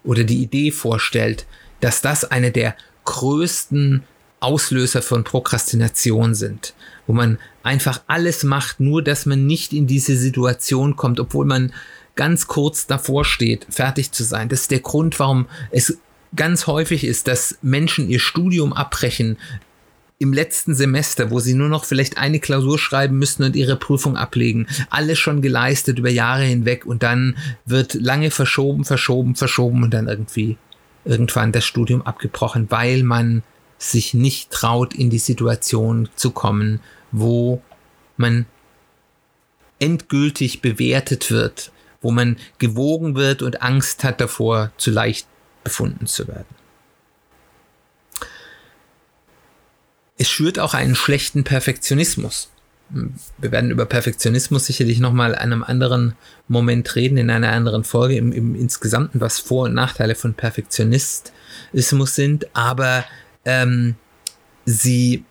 oder 0.03 0.23
die 0.23 0.41
Idee 0.41 0.71
vorstellt, 0.71 1.45
dass 1.79 2.01
das 2.01 2.25
eine 2.25 2.51
der 2.51 2.75
größten 3.05 4.03
Auslöser 4.39 5.01
von 5.01 5.23
Prokrastination 5.23 6.35
sind, 6.35 6.73
wo 7.07 7.13
man 7.13 7.39
einfach 7.63 8.01
alles 8.07 8.43
macht, 8.43 8.79
nur 8.79 9.01
dass 9.01 9.25
man 9.25 9.47
nicht 9.47 9.71
in 9.73 9.87
diese 9.87 10.17
Situation 10.17 10.95
kommt, 10.95 11.19
obwohl 11.19 11.45
man 11.45 11.73
ganz 12.15 12.47
kurz 12.47 12.87
davor 12.87 13.25
steht, 13.25 13.65
fertig 13.69 14.11
zu 14.11 14.23
sein. 14.23 14.49
Das 14.49 14.61
ist 14.61 14.71
der 14.71 14.79
Grund, 14.79 15.19
warum 15.19 15.47
es 15.71 15.97
ganz 16.35 16.67
häufig 16.67 17.03
ist, 17.03 17.27
dass 17.27 17.57
Menschen 17.61 18.09
ihr 18.09 18.19
Studium 18.19 18.73
abbrechen 18.73 19.37
im 20.19 20.31
letzten 20.31 20.73
Semester, 20.73 21.31
wo 21.31 21.39
sie 21.39 21.53
nur 21.53 21.67
noch 21.67 21.83
vielleicht 21.85 22.17
eine 22.17 22.39
Klausur 22.39 22.79
schreiben 22.79 23.17
müssen 23.17 23.43
und 23.43 23.55
ihre 23.55 23.75
Prüfung 23.75 24.15
ablegen. 24.15 24.67
Alles 24.89 25.19
schon 25.19 25.41
geleistet 25.41 25.99
über 25.99 26.09
Jahre 26.09 26.43
hinweg 26.43 26.85
und 26.85 27.03
dann 27.03 27.37
wird 27.65 27.95
lange 27.95 28.31
verschoben, 28.31 28.85
verschoben, 28.85 29.35
verschoben 29.35 29.83
und 29.83 29.93
dann 29.93 30.07
irgendwie 30.07 30.57
irgendwann 31.03 31.51
das 31.51 31.65
Studium 31.65 32.01
abgebrochen, 32.03 32.67
weil 32.69 33.03
man 33.03 33.43
sich 33.77 34.13
nicht 34.13 34.49
traut, 34.49 34.93
in 34.93 35.09
die 35.09 35.19
Situation 35.19 36.07
zu 36.15 36.31
kommen, 36.31 36.79
wo 37.11 37.61
man 38.15 38.45
endgültig 39.79 40.61
bewertet 40.61 41.31
wird, 41.31 41.72
wo 42.03 42.11
man 42.11 42.37
gewogen 42.59 43.15
wird 43.15 43.41
und 43.41 43.63
Angst 43.63 44.03
hat 44.03 44.21
davor, 44.21 44.71
zu 44.77 44.91
leicht 44.91 45.27
befunden 45.63 46.05
zu 46.05 46.27
werden. 46.27 46.45
Es 50.17 50.29
schürt 50.29 50.59
auch 50.59 50.75
einen 50.75 50.95
schlechten 50.95 51.43
Perfektionismus. 51.43 52.49
Wir 53.39 53.51
werden 53.51 53.71
über 53.71 53.85
Perfektionismus 53.85 54.67
sicherlich 54.67 54.99
nochmal 54.99 55.33
an 55.33 55.51
einem 55.51 55.63
anderen 55.63 56.15
Moment 56.47 56.95
reden, 56.95 57.17
in 57.17 57.31
einer 57.31 57.51
anderen 57.51 57.83
Folge 57.83 58.17
im, 58.17 58.31
im 58.31 58.53
Insgesamten, 58.53 59.19
was 59.19 59.39
Vor- 59.39 59.63
und 59.65 59.73
Nachteile 59.73 60.13
von 60.13 60.35
Perfektionismus 60.35 61.33
sind, 62.15 62.55
aber 62.55 63.05
ähm, 63.45 63.95
sie 64.65 65.25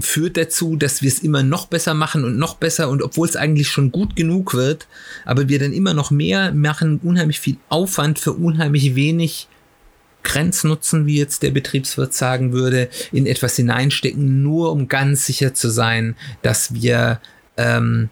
führt 0.00 0.36
dazu, 0.36 0.76
dass 0.76 1.02
wir 1.02 1.08
es 1.08 1.20
immer 1.20 1.42
noch 1.42 1.66
besser 1.66 1.94
machen 1.94 2.24
und 2.24 2.38
noch 2.38 2.56
besser 2.56 2.88
und 2.88 3.02
obwohl 3.02 3.28
es 3.28 3.36
eigentlich 3.36 3.68
schon 3.68 3.92
gut 3.92 4.16
genug 4.16 4.54
wird, 4.54 4.86
aber 5.24 5.48
wir 5.48 5.58
dann 5.58 5.72
immer 5.72 5.94
noch 5.94 6.10
mehr 6.10 6.52
machen, 6.52 7.00
unheimlich 7.02 7.40
viel 7.40 7.56
Aufwand 7.68 8.18
für 8.18 8.32
unheimlich 8.32 8.94
wenig 8.94 9.48
Grenznutzen, 10.22 11.06
wie 11.06 11.18
jetzt 11.18 11.42
der 11.42 11.50
Betriebswirt 11.50 12.12
sagen 12.12 12.52
würde, 12.52 12.88
in 13.10 13.26
etwas 13.26 13.56
hineinstecken, 13.56 14.42
nur 14.42 14.72
um 14.72 14.88
ganz 14.88 15.26
sicher 15.26 15.54
zu 15.54 15.70
sein, 15.70 16.14
dass 16.42 16.74
wir 16.74 17.20
ähm, 17.56 18.10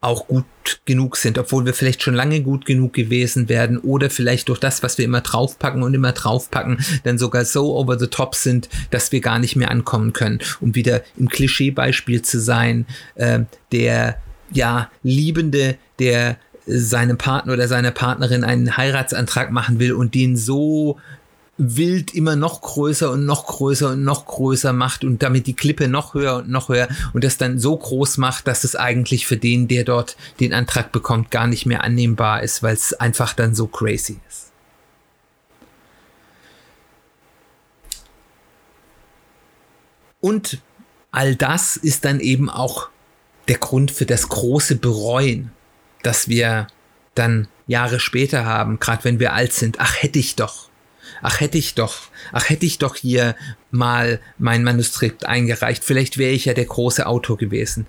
auch 0.00 0.28
gut 0.28 0.44
genug 0.86 1.16
sind, 1.16 1.36
obwohl 1.36 1.66
wir 1.66 1.74
vielleicht 1.74 2.02
schon 2.02 2.14
lange 2.14 2.40
gut 2.40 2.64
genug 2.64 2.94
gewesen 2.94 3.48
werden 3.48 3.78
oder 3.78 4.08
vielleicht 4.08 4.48
durch 4.48 4.58
das, 4.58 4.82
was 4.82 4.96
wir 4.96 5.04
immer 5.04 5.20
draufpacken 5.20 5.82
und 5.82 5.92
immer 5.92 6.12
draufpacken, 6.12 6.78
dann 7.04 7.18
sogar 7.18 7.44
so 7.44 7.76
over 7.76 7.98
the 7.98 8.06
top 8.06 8.34
sind, 8.34 8.70
dass 8.90 9.12
wir 9.12 9.20
gar 9.20 9.38
nicht 9.38 9.56
mehr 9.56 9.70
ankommen 9.70 10.12
können. 10.14 10.40
Um 10.60 10.74
wieder 10.74 11.02
im 11.18 11.28
Klischeebeispiel 11.28 12.22
zu 12.22 12.40
sein, 12.40 12.86
äh, 13.16 13.40
der 13.72 14.16
ja 14.52 14.90
Liebende, 15.02 15.76
der 15.98 16.38
seinem 16.66 17.18
Partner 17.18 17.52
oder 17.52 17.68
seiner 17.68 17.90
Partnerin 17.90 18.44
einen 18.44 18.76
Heiratsantrag 18.76 19.50
machen 19.50 19.80
will 19.80 19.92
und 19.92 20.14
den 20.14 20.36
so 20.36 20.98
wild 21.60 22.14
immer 22.14 22.36
noch 22.36 22.62
größer 22.62 23.10
und 23.10 23.26
noch 23.26 23.46
größer 23.46 23.90
und 23.90 24.02
noch 24.02 24.24
größer 24.24 24.72
macht 24.72 25.04
und 25.04 25.22
damit 25.22 25.46
die 25.46 25.54
Klippe 25.54 25.88
noch 25.88 26.14
höher 26.14 26.36
und 26.36 26.48
noch 26.48 26.70
höher 26.70 26.88
und 27.12 27.22
das 27.22 27.36
dann 27.36 27.58
so 27.58 27.76
groß 27.76 28.16
macht, 28.16 28.46
dass 28.46 28.64
es 28.64 28.76
eigentlich 28.76 29.26
für 29.26 29.36
den, 29.36 29.68
der 29.68 29.84
dort 29.84 30.16
den 30.40 30.54
Antrag 30.54 30.90
bekommt, 30.90 31.30
gar 31.30 31.46
nicht 31.46 31.66
mehr 31.66 31.84
annehmbar 31.84 32.42
ist, 32.42 32.62
weil 32.62 32.74
es 32.74 32.94
einfach 32.94 33.34
dann 33.34 33.54
so 33.54 33.66
crazy 33.66 34.18
ist. 34.28 34.52
Und 40.20 40.62
all 41.10 41.36
das 41.36 41.76
ist 41.76 42.06
dann 42.06 42.20
eben 42.20 42.48
auch 42.48 42.88
der 43.48 43.58
Grund 43.58 43.90
für 43.90 44.06
das 44.06 44.28
große 44.28 44.76
Bereuen, 44.76 45.52
das 46.02 46.28
wir 46.28 46.68
dann 47.14 47.48
Jahre 47.66 48.00
später 48.00 48.46
haben, 48.46 48.80
gerade 48.80 49.04
wenn 49.04 49.20
wir 49.20 49.34
alt 49.34 49.52
sind. 49.52 49.80
Ach, 49.80 49.94
hätte 50.02 50.18
ich 50.18 50.36
doch 50.36 50.69
ach 51.22 51.40
hätte 51.40 51.58
ich 51.58 51.74
doch, 51.74 51.96
ach 52.32 52.48
hätte 52.48 52.66
ich 52.66 52.78
doch 52.78 52.96
hier 52.96 53.36
mal 53.70 54.20
mein 54.38 54.64
Manuskript 54.64 55.26
eingereicht, 55.26 55.84
vielleicht 55.84 56.18
wäre 56.18 56.32
ich 56.32 56.46
ja 56.46 56.54
der 56.54 56.66
große 56.66 57.06
Autor 57.06 57.36
gewesen. 57.36 57.86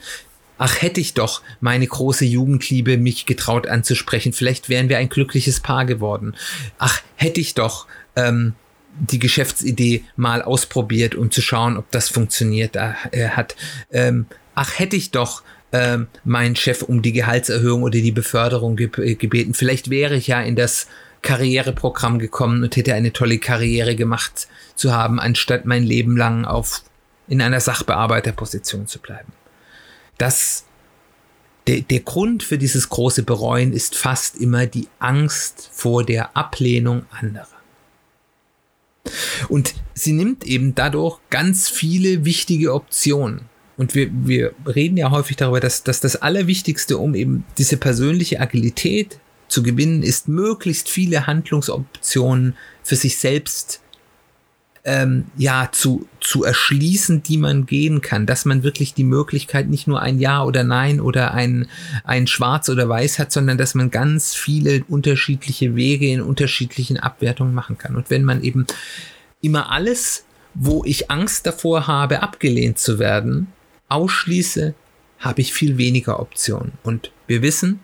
Ach 0.58 0.82
hätte 0.82 1.02
ich 1.02 1.16
doch 1.16 1.42
meine 1.60 1.88
große 1.88 2.24
Jugendliebe 2.24 2.98
mich 2.98 3.26
getraut 3.26 3.68
anzusprechen, 3.68 4.32
vielleicht 4.32 4.70
wären 4.70 4.90
wir 4.90 5.00
ein 5.00 5.10
glückliches 5.10 5.60
Paar 5.60 5.86
geworden. 5.86 6.36
Ach 6.78 7.02
hätte 7.16 7.42
ich 7.42 7.56
doch 7.56 7.88
ähm, 8.16 8.54
die 9.00 9.20
Geschäftsidee 9.20 10.04
mal 10.16 10.42
ausprobiert, 10.42 11.16
um 11.16 11.32
zu 11.32 11.42
schauen, 11.42 11.78
ob 11.78 11.90
das 11.92 12.10
funktioniert 12.10 12.76
äh, 12.76 13.30
hat. 13.30 13.56
Ähm, 13.92 14.28
ach 14.54 14.78
hätte 14.78 14.96
ich 14.96 15.12
doch 15.12 15.44
ähm, 15.72 16.08
meinen 16.24 16.56
Chef 16.56 16.82
um 16.82 17.02
die 17.02 17.14
Gehaltserhöhung 17.14 17.84
oder 17.84 18.00
die 18.00 18.12
Beförderung 18.12 18.76
ge 18.76 19.16
gebeten. 19.16 19.54
Vielleicht 19.54 19.90
wäre 19.90 20.16
ich 20.16 20.28
ja 20.28 20.42
in 20.42 20.56
das 20.56 20.88
Karriereprogramm 21.22 22.20
gekommen 22.20 22.64
und 22.64 22.76
hätte 22.76 22.94
eine 22.94 23.14
tolle 23.14 23.38
Karriere 23.38 23.96
gemacht 23.96 24.48
zu 24.76 24.94
haben, 24.94 25.20
anstatt 25.20 25.66
mein 25.66 25.84
Leben 25.84 26.18
lang 26.18 26.46
auf 26.46 26.84
in 27.28 27.42
einer 27.42 27.60
Sachbearbeiterposition 27.60 28.88
zu 28.88 29.00
bleiben. 29.00 29.32
Das 30.18 30.66
der, 31.68 31.82
der 31.82 32.00
Grund 32.00 32.44
für 32.44 32.58
dieses 32.58 32.90
große 32.90 33.24
Bereuen 33.24 33.72
ist 33.72 33.96
fast 33.96 34.36
immer 34.36 34.66
die 34.66 34.88
Angst 35.00 35.70
vor 35.72 36.04
der 36.04 36.36
Ablehnung 36.36 37.06
anderer. 37.12 37.48
Und 39.48 39.76
sie 39.94 40.14
nimmt 40.14 40.46
eben 40.46 40.76
dadurch 40.76 41.20
ganz 41.30 41.70
viele 41.70 42.26
wichtige 42.26 42.74
Optionen. 42.74 43.50
Und 43.78 43.96
wir, 43.96 44.10
wir 44.12 44.54
reden 44.68 44.98
ja 44.98 45.12
häufig 45.12 45.38
darüber, 45.38 45.60
dass, 45.60 45.84
dass 45.84 46.02
das 46.02 46.18
Allerwichtigste, 46.18 46.98
um 46.98 47.16
eben 47.16 47.46
diese 47.58 47.78
persönliche 47.78 48.40
Agilität 48.40 49.20
zu 49.52 49.64
gewinnen 49.64 50.02
ist, 50.02 50.30
möglichst 50.30 50.90
viele 50.90 51.28
Handlungsoptionen 51.28 52.56
für 52.84 52.96
sich 52.96 53.18
selbst 53.18 53.82
ähm, 54.84 55.26
ja 55.38 55.70
zu, 55.72 56.08
zu 56.22 56.44
erschließen, 56.44 57.22
die 57.22 57.38
man 57.38 57.66
gehen 57.66 58.02
kann, 58.02 58.26
dass 58.26 58.46
man 58.46 58.64
wirklich 58.64 58.94
die 58.94 59.04
Möglichkeit 59.04 59.70
nicht 59.70 59.88
nur 59.88 60.02
ein 60.02 60.20
Ja 60.20 60.44
oder 60.44 60.64
Nein 60.64 61.02
oder 61.02 61.34
ein, 61.34 61.68
ein 62.06 62.28
Schwarz 62.28 62.70
oder 62.70 62.88
Weiß 62.88 63.20
hat, 63.20 63.32
sondern 63.32 63.58
dass 63.58 63.76
man 63.76 63.92
ganz 63.92 64.34
viele 64.34 64.84
unterschiedliche 64.88 65.76
Wege 65.76 66.08
in 66.08 66.22
unterschiedlichen 66.22 66.98
Abwertungen 66.98 67.54
machen 67.54 67.78
kann. 67.78 67.96
Und 67.96 68.10
wenn 68.10 68.24
man 68.24 68.44
eben 68.44 68.66
immer 69.42 69.70
alles, 69.70 70.24
wo 70.54 70.84
ich 70.86 71.12
Angst 71.12 71.46
davor 71.46 71.88
habe, 71.88 72.24
abgelehnt 72.24 72.80
zu 72.80 73.00
werden, 73.00 73.48
ausschließe, 73.90 74.74
habe 75.20 75.42
ich 75.42 75.54
viel 75.54 75.78
weniger 75.78 76.20
Optionen. 76.20 76.72
Und 76.84 77.12
wir 77.28 77.42
wissen, 77.42 77.82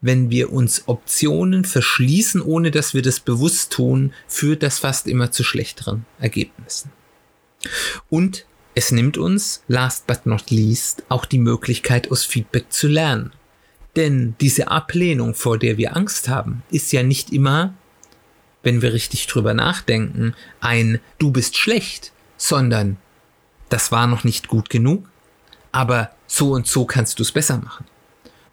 wenn 0.00 0.30
wir 0.30 0.52
uns 0.52 0.84
Optionen 0.86 1.64
verschließen, 1.64 2.40
ohne 2.40 2.70
dass 2.70 2.94
wir 2.94 3.02
das 3.02 3.20
bewusst 3.20 3.72
tun, 3.72 4.12
führt 4.26 4.62
das 4.62 4.78
fast 4.78 5.06
immer 5.06 5.32
zu 5.32 5.42
schlechteren 5.42 6.06
Ergebnissen. 6.20 6.92
Und 8.08 8.46
es 8.74 8.92
nimmt 8.92 9.18
uns, 9.18 9.64
last 9.66 10.06
but 10.06 10.24
not 10.24 10.50
least, 10.50 11.02
auch 11.08 11.24
die 11.24 11.38
Möglichkeit, 11.38 12.12
aus 12.12 12.24
Feedback 12.24 12.72
zu 12.72 12.86
lernen. 12.86 13.32
Denn 13.96 14.36
diese 14.40 14.68
Ablehnung, 14.68 15.34
vor 15.34 15.58
der 15.58 15.78
wir 15.78 15.96
Angst 15.96 16.28
haben, 16.28 16.62
ist 16.70 16.92
ja 16.92 17.02
nicht 17.02 17.32
immer, 17.32 17.74
wenn 18.62 18.82
wir 18.82 18.92
richtig 18.92 19.26
drüber 19.26 19.54
nachdenken, 19.54 20.34
ein 20.60 21.00
Du 21.18 21.32
bist 21.32 21.56
schlecht, 21.56 22.12
sondern 22.36 22.98
das 23.68 23.90
war 23.90 24.06
noch 24.06 24.22
nicht 24.22 24.46
gut 24.46 24.70
genug, 24.70 25.08
aber 25.72 26.12
so 26.28 26.52
und 26.52 26.68
so 26.68 26.84
kannst 26.84 27.18
du 27.18 27.24
es 27.24 27.32
besser 27.32 27.58
machen. 27.58 27.84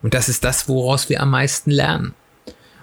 Und 0.06 0.13
das 0.13 0.30
ist 0.30 0.44
das, 0.44 0.70
woraus 0.70 1.10
wir 1.10 1.20
am 1.20 1.32
meisten 1.32 1.72
lernen. 1.72 2.13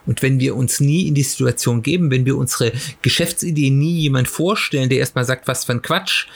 Und 0.06 0.22
wenn 0.22 0.40
wir 0.40 0.56
uns 0.56 0.80
nie 0.80 1.06
in 1.06 1.14
die 1.14 1.22
Situation 1.22 1.80
geben, 1.80 2.10
wenn 2.10 2.26
wir 2.26 2.36
unsere 2.36 2.72
Geschäftsidee 3.00 3.70
nie 3.70 4.00
jemand 4.00 4.26
vorstellen, 4.26 4.88
der 4.88 4.98
erstmal 4.98 5.24
sagt, 5.24 5.46
was 5.46 5.64
für 5.64 5.70
ein 5.70 5.82
Quatsch, 5.82 6.26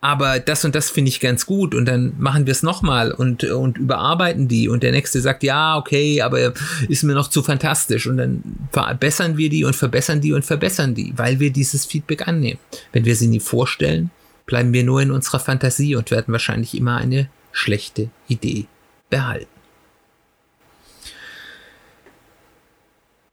aber 0.00 0.40
das 0.40 0.64
und 0.64 0.74
das 0.74 0.88
finde 0.88 1.10
ich 1.10 1.20
ganz 1.20 1.44
gut 1.44 1.74
und 1.74 1.84
dann 1.84 2.14
machen 2.18 2.46
wir 2.46 2.52
es 2.52 2.62
nochmal 2.62 3.12
und, 3.12 3.44
und 3.44 3.76
überarbeiten 3.76 4.48
die 4.48 4.70
und 4.70 4.82
der 4.82 4.92
nächste 4.92 5.20
sagt, 5.20 5.42
ja, 5.42 5.76
okay, 5.76 6.22
aber 6.22 6.54
ist 6.88 7.02
mir 7.02 7.12
noch 7.12 7.28
zu 7.28 7.42
fantastisch 7.42 8.06
und 8.06 8.16
dann 8.16 8.42
verbessern 8.70 9.36
wir 9.36 9.50
die 9.50 9.64
und 9.64 9.76
verbessern 9.76 10.22
die 10.22 10.32
und 10.32 10.46
verbessern 10.46 10.94
die, 10.94 11.12
weil 11.14 11.40
wir 11.40 11.52
dieses 11.52 11.84
Feedback 11.84 12.26
annehmen. 12.26 12.58
Wenn 12.94 13.04
wir 13.04 13.16
sie 13.16 13.28
nie 13.28 13.38
vorstellen, 13.38 14.10
bleiben 14.46 14.72
wir 14.72 14.82
nur 14.82 15.02
in 15.02 15.10
unserer 15.10 15.40
Fantasie 15.40 15.94
und 15.94 16.10
werden 16.10 16.32
wahrscheinlich 16.32 16.74
immer 16.74 16.96
eine 16.96 17.28
schlechte 17.52 18.08
Idee 18.28 18.64
behalten. 19.10 19.61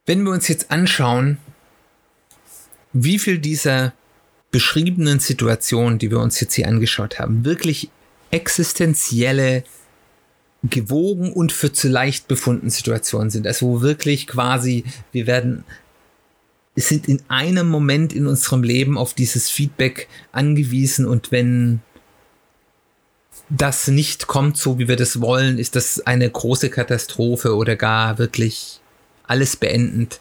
Wenn 0.10 0.24
wir 0.24 0.32
uns 0.32 0.48
jetzt 0.48 0.72
anschauen, 0.72 1.38
wie 2.93 3.19
viel 3.19 3.38
dieser 3.38 3.93
beschriebenen 4.50 5.19
Situationen, 5.19 6.00
die 6.00 6.10
wir 6.10 6.19
uns 6.19 6.39
jetzt 6.39 6.56
hier 6.56 6.67
angeschaut 6.67 7.19
haben, 7.19 7.45
wirklich 7.45 7.91
existenzielle, 8.32 9.63
gewogen 10.63 11.32
und 11.32 11.52
für 11.52 11.72
zu 11.72 11.89
leicht 11.89 12.28
befunden 12.28 12.72
Situationen 12.72 13.30
sind. 13.30 13.45
Also 13.45 13.67
wo 13.67 13.82
wirklich 13.82 14.26
quasi, 14.26 14.84
wir 15.12 15.28
werden, 15.28 15.63
sind 16.76 17.08
in 17.08 17.22
einem 17.28 17.69
Moment 17.69 18.12
in 18.12 18.26
unserem 18.26 18.63
Leben 18.63 18.98
auf 18.98 19.13
dieses 19.13 19.52
Feedback 19.52 20.08
angewiesen 20.32 21.06
und 21.06 21.32
wenn 21.32 21.82
das 23.48 23.88
nicht 23.88 24.26
kommt, 24.26 24.58
so 24.58 24.80
wie 24.80 24.88
wir 24.88 24.95
das 24.95 25.22
wollen, 25.22 25.60
ist 25.60 25.76
das 25.76 26.00
eine 26.00 26.28
große 26.28 26.72
Katastrophe 26.72 27.56
oder 27.56 27.76
gar 27.76 28.17
wirklich 28.17 28.82
alles 29.30 29.56
beendend, 29.56 30.20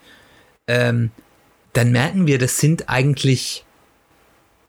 ähm, 0.66 1.10
dann 1.72 1.92
merken 1.92 2.26
wir, 2.26 2.38
das 2.38 2.58
sind 2.58 2.88
eigentlich 2.88 3.64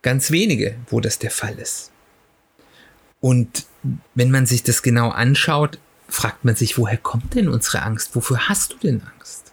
ganz 0.02 0.32
wenige, 0.32 0.76
wo 0.88 1.00
das 1.00 1.20
der 1.20 1.32
Fall 1.32 1.58
ist. 1.60 1.92
Und 3.22 3.66
wenn 4.16 4.32
man 4.32 4.46
sich 4.46 4.64
das 4.64 4.82
genau 4.82 5.10
anschaut, 5.10 5.80
fragt 6.08 6.46
man 6.46 6.56
sich, 6.56 6.78
woher 6.78 6.98
kommt 6.98 7.36
denn 7.36 7.50
unsere 7.50 7.82
Angst? 7.84 8.16
Wofür 8.16 8.50
hast 8.50 8.74
du 8.74 8.78
denn 8.78 9.02
Angst? 9.16 9.52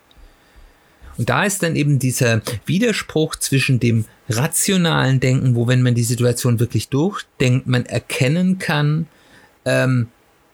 Und 1.19 1.29
da 1.31 1.45
ist 1.45 1.63
dann 1.63 1.77
eben 1.77 1.99
dieser 1.99 2.43
Widerspruch 2.67 3.37
zwischen 3.37 3.81
dem 3.81 4.05
rationalen 4.29 5.21
Denken, 5.21 5.55
wo 5.55 5.67
wenn 5.67 5.83
man 5.83 5.95
die 5.95 6.05
Situation 6.05 6.61
wirklich 6.61 6.89
durchdenkt, 6.89 7.67
man 7.67 7.87
erkennen 7.87 8.59
kann, 8.59 9.07
ähm, 9.65 10.09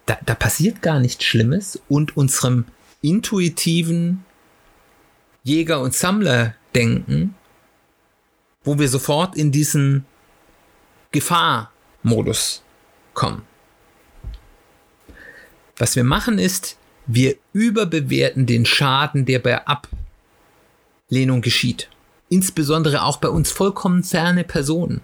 da, 0.07 0.19
da 0.25 0.35
passiert 0.35 0.83
gar 0.83 1.01
nichts 1.01 1.25
Schlimmes 1.25 1.81
und 1.89 2.17
unserem 2.17 2.65
intuitiven 3.03 4.25
Jäger- 5.45 5.81
und 5.81 5.93
Sammler-Denken, 5.95 7.35
wo 8.65 8.79
wir 8.79 8.89
sofort 8.89 9.37
in 9.37 9.53
diesen 9.53 10.07
Gefahrmodus 11.11 12.63
kommen. 13.13 13.43
Was 15.77 15.97
wir 15.97 16.05
machen 16.05 16.39
ist, 16.39 16.79
wir 17.07 17.37
überbewerten 17.53 18.47
den 18.47 18.65
Schaden, 18.65 19.25
der 19.27 19.41
bei 19.41 19.61
Ablehnung 19.67 21.43
geschieht. 21.43 21.89
Insbesondere 22.29 23.03
auch 23.03 23.19
bei 23.19 23.29
uns 23.29 23.51
vollkommen 23.51 24.05
ferne 24.05 24.45
Personen 24.45 25.03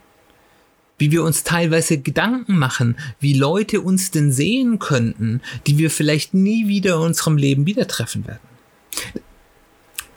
wie 0.99 1.11
wir 1.11 1.23
uns 1.23 1.45
teilweise 1.45 1.99
Gedanken 1.99 2.59
machen, 2.59 2.97
wie 3.21 3.35
Leute 3.35 3.81
uns 3.81 4.11
denn 4.11 4.33
sehen 4.33 4.79
könnten, 4.79 5.41
die 5.67 5.79
wir 5.79 5.91
vielleicht 5.91 6.35
nie 6.35 6.69
wieder 6.69 6.97
in 6.97 7.03
unserem 7.03 7.37
Leben 7.37 7.67
wieder 7.67 7.87
treffen 7.87 8.27
werden. 8.27 8.41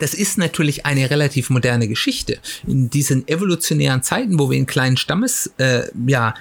Das 0.02 0.14
ist 0.14 0.36
natürlich 0.36 0.84
eine 0.84 1.10
relativ 1.10 1.48
moderne 1.48 1.86
Geschichte. 1.86 2.38
In 2.66 2.90
diesen 2.90 3.28
evolutionären 3.28 4.02
Zeiten, 4.02 4.36
wo 4.40 4.50
wir 4.50 4.58
in 4.58 4.66
kleinen 4.66 4.96
Stammesverbänden 4.96 5.94
äh, 5.98 6.10
ja, 6.10 6.34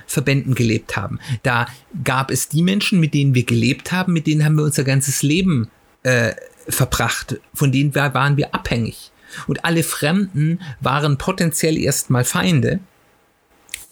gelebt 0.55 0.97
haben, 0.97 1.19
da 1.43 1.67
gab 2.03 2.31
es 2.31 2.49
die 2.49 2.63
Menschen, 2.63 2.99
mit 2.99 3.13
denen 3.13 3.35
wir 3.35 3.43
gelebt 3.43 3.91
haben, 3.91 4.13
mit 4.13 4.25
denen 4.25 4.43
haben 4.43 4.55
wir 4.55 4.63
unser 4.63 4.83
ganzes 4.83 5.21
Leben 5.21 5.69
äh, 6.01 6.33
verbracht, 6.67 7.39
von 7.53 7.71
denen 7.71 7.93
waren 7.93 8.35
wir 8.35 8.55
abhängig. 8.55 9.11
Und 9.45 9.63
alle 9.63 9.83
Fremden 9.83 10.59
waren 10.79 11.19
potenziell 11.19 11.77
erstmal 11.77 12.25
Feinde 12.25 12.79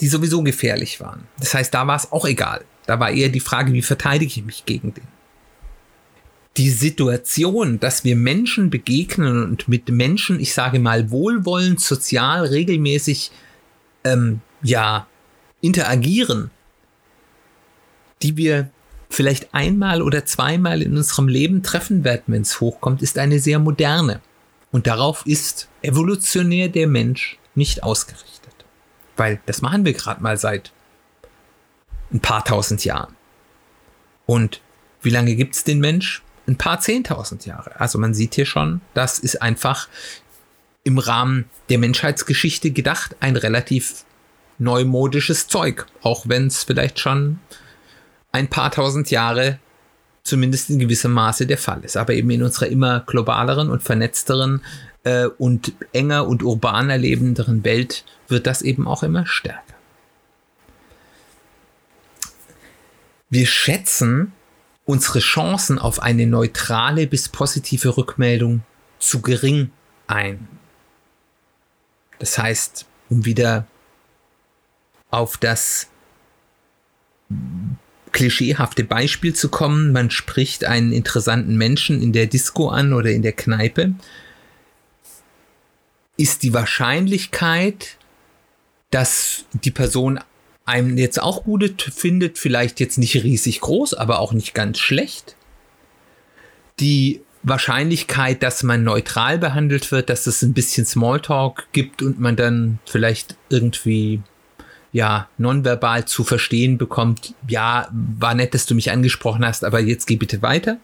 die 0.01 0.07
sowieso 0.07 0.41
gefährlich 0.43 0.99
waren. 0.99 1.27
Das 1.39 1.53
heißt, 1.53 1.73
da 1.73 1.85
war 1.87 1.95
es 1.95 2.11
auch 2.11 2.25
egal. 2.25 2.63
Da 2.85 2.99
war 2.99 3.11
eher 3.11 3.29
die 3.29 3.39
Frage, 3.39 3.73
wie 3.73 3.81
verteidige 3.81 4.39
ich 4.39 4.45
mich 4.45 4.65
gegen 4.65 4.93
den. 4.93 5.07
Die 6.57 6.69
Situation, 6.69 7.79
dass 7.79 8.03
wir 8.03 8.15
Menschen 8.15 8.69
begegnen 8.69 9.43
und 9.43 9.67
mit 9.67 9.89
Menschen, 9.89 10.39
ich 10.39 10.53
sage 10.53 10.79
mal, 10.79 11.11
wohlwollend, 11.11 11.79
sozial, 11.79 12.45
regelmäßig, 12.45 13.31
ähm, 14.03 14.41
ja, 14.61 15.07
interagieren, 15.61 16.51
die 18.21 18.37
wir 18.37 18.69
vielleicht 19.09 19.53
einmal 19.53 20.01
oder 20.01 20.25
zweimal 20.25 20.81
in 20.81 20.95
unserem 20.95 21.27
Leben 21.27 21.63
treffen 21.63 22.03
werden, 22.03 22.23
wenn 22.27 22.43
es 22.43 22.59
hochkommt, 22.59 23.01
ist 23.01 23.17
eine 23.17 23.39
sehr 23.39 23.59
moderne. 23.59 24.21
Und 24.71 24.87
darauf 24.87 25.25
ist 25.25 25.67
evolutionär 25.81 26.69
der 26.69 26.87
Mensch 26.87 27.37
nicht 27.55 27.83
ausgerichtet. 27.83 28.38
Weil 29.19 29.41
das 29.45 29.61
machen 29.61 29.83
wir 29.83 29.91
gerade 29.91 30.23
mal 30.23 30.37
seit 30.37 30.71
ein 32.11 32.21
paar 32.21 32.45
tausend 32.45 32.85
Jahren. 32.85 33.15
Und 34.25 34.61
wie 35.01 35.09
lange 35.09 35.35
gibt 35.35 35.55
es 35.55 35.65
den 35.65 35.79
Mensch? 35.79 36.23
Ein 36.47 36.57
paar 36.57 36.79
zehntausend 36.79 37.45
Jahre. 37.45 37.79
Also 37.79 37.99
man 37.99 38.13
sieht 38.13 38.35
hier 38.35 38.45
schon, 38.45 38.79
das 38.93 39.19
ist 39.19 39.41
einfach 39.41 39.89
im 40.85 40.97
Rahmen 40.97 41.49
der 41.67 41.79
Menschheitsgeschichte 41.79 42.71
gedacht 42.71 43.17
ein 43.19 43.35
relativ 43.35 44.05
neumodisches 44.57 45.47
Zeug, 45.47 45.85
auch 46.01 46.29
wenn 46.29 46.47
es 46.47 46.63
vielleicht 46.63 46.99
schon 46.99 47.39
ein 48.31 48.47
paar 48.47 48.71
tausend 48.71 49.11
Jahre 49.11 49.59
zumindest 50.23 50.69
in 50.69 50.79
gewissem 50.79 51.11
Maße 51.11 51.45
der 51.45 51.57
Fall 51.57 51.83
ist. 51.83 51.97
Aber 51.97 52.13
eben 52.13 52.29
in 52.29 52.43
unserer 52.43 52.67
immer 52.67 53.01
globaleren 53.01 53.69
und 53.69 53.83
vernetzteren 53.83 54.61
äh, 55.03 55.25
und 55.25 55.73
enger 55.93 56.27
und 56.27 56.43
urbaner 56.43 56.97
lebenderen 56.97 57.63
Welt 57.63 58.03
wird 58.27 58.47
das 58.47 58.61
eben 58.61 58.87
auch 58.87 59.03
immer 59.03 59.25
stärker. 59.25 59.63
Wir 63.29 63.45
schätzen 63.45 64.33
unsere 64.85 65.19
Chancen 65.19 65.77
auf 65.77 66.01
eine 66.01 66.25
neutrale 66.25 67.05
bis 67.05 67.29
positive 67.29 67.95
Rückmeldung 67.95 68.63
zu 68.97 69.21
gering 69.21 69.71
ein. 70.07 70.47
Das 72.17 72.37
heißt, 72.37 72.87
um 73.09 73.25
wieder 73.25 73.67
auf 75.11 75.37
das 75.37 75.87
klischeehafte 78.11 78.83
Beispiel 78.83 79.35
zu 79.35 79.49
kommen, 79.49 79.91
man 79.91 80.09
spricht 80.09 80.65
einen 80.65 80.91
interessanten 80.91 81.55
Menschen 81.55 82.01
in 82.01 82.11
der 82.11 82.25
Disco 82.25 82.69
an 82.69 82.93
oder 82.93 83.11
in 83.11 83.21
der 83.21 83.33
Kneipe, 83.33 83.93
ist 86.19 86.43
die 86.43 86.53
Wahrscheinlichkeit, 86.53 87.95
dass 88.91 89.45
die 89.53 89.71
Person 89.71 90.19
einem 90.65 90.97
jetzt 90.97 91.21
auch 91.21 91.45
gut 91.45 91.81
findet, 91.81 92.37
vielleicht 92.37 92.81
jetzt 92.81 92.97
nicht 92.97 93.15
riesig 93.23 93.61
groß, 93.61 93.93
aber 93.93 94.19
auch 94.19 94.33
nicht 94.33 94.53
ganz 94.53 94.79
schlecht. 94.79 95.37
Die 96.81 97.21
Wahrscheinlichkeit, 97.41 98.43
dass 98.43 98.63
man 98.63 98.83
neutral 98.83 99.37
behandelt 99.37 99.93
wird, 99.93 100.09
dass 100.09 100.27
es 100.27 100.41
ein 100.41 100.53
bisschen 100.53 100.85
Smalltalk 100.85 101.67
gibt 101.71 102.01
und 102.01 102.19
man 102.19 102.35
dann 102.35 102.79
vielleicht 102.85 103.37
irgendwie 103.47 104.21
ja 104.91 105.29
nonverbal 105.37 106.03
zu 106.03 106.25
verstehen 106.25 106.77
bekommt, 106.77 107.33
ja, 107.47 107.87
war 107.93 108.33
nett, 108.33 108.53
dass 108.53 108.65
du 108.65 108.75
mich 108.75 108.91
angesprochen 108.91 109.45
hast, 109.45 109.63
aber 109.63 109.79
jetzt 109.79 110.05
geh 110.05 110.17
bitte 110.17 110.41
weiter, 110.41 110.79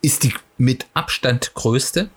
ist 0.00 0.22
die 0.22 0.32
mit 0.58 0.86
Abstand 0.94 1.54
größte. 1.54 2.08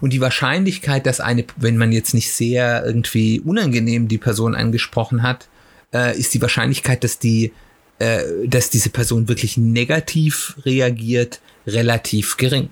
Und 0.00 0.12
die 0.12 0.20
Wahrscheinlichkeit, 0.20 1.06
dass 1.06 1.20
eine, 1.20 1.44
wenn 1.56 1.76
man 1.76 1.92
jetzt 1.92 2.14
nicht 2.14 2.32
sehr 2.32 2.84
irgendwie 2.84 3.40
unangenehm 3.40 4.08
die 4.08 4.18
Person 4.18 4.54
angesprochen 4.54 5.22
hat, 5.22 5.48
äh, 5.92 6.18
ist 6.18 6.34
die 6.34 6.42
Wahrscheinlichkeit, 6.42 7.04
dass 7.04 7.18
die, 7.18 7.52
äh, 7.98 8.22
dass 8.46 8.70
diese 8.70 8.90
Person 8.90 9.28
wirklich 9.28 9.56
negativ 9.56 10.56
reagiert, 10.64 11.40
relativ 11.66 12.36
gering. 12.36 12.70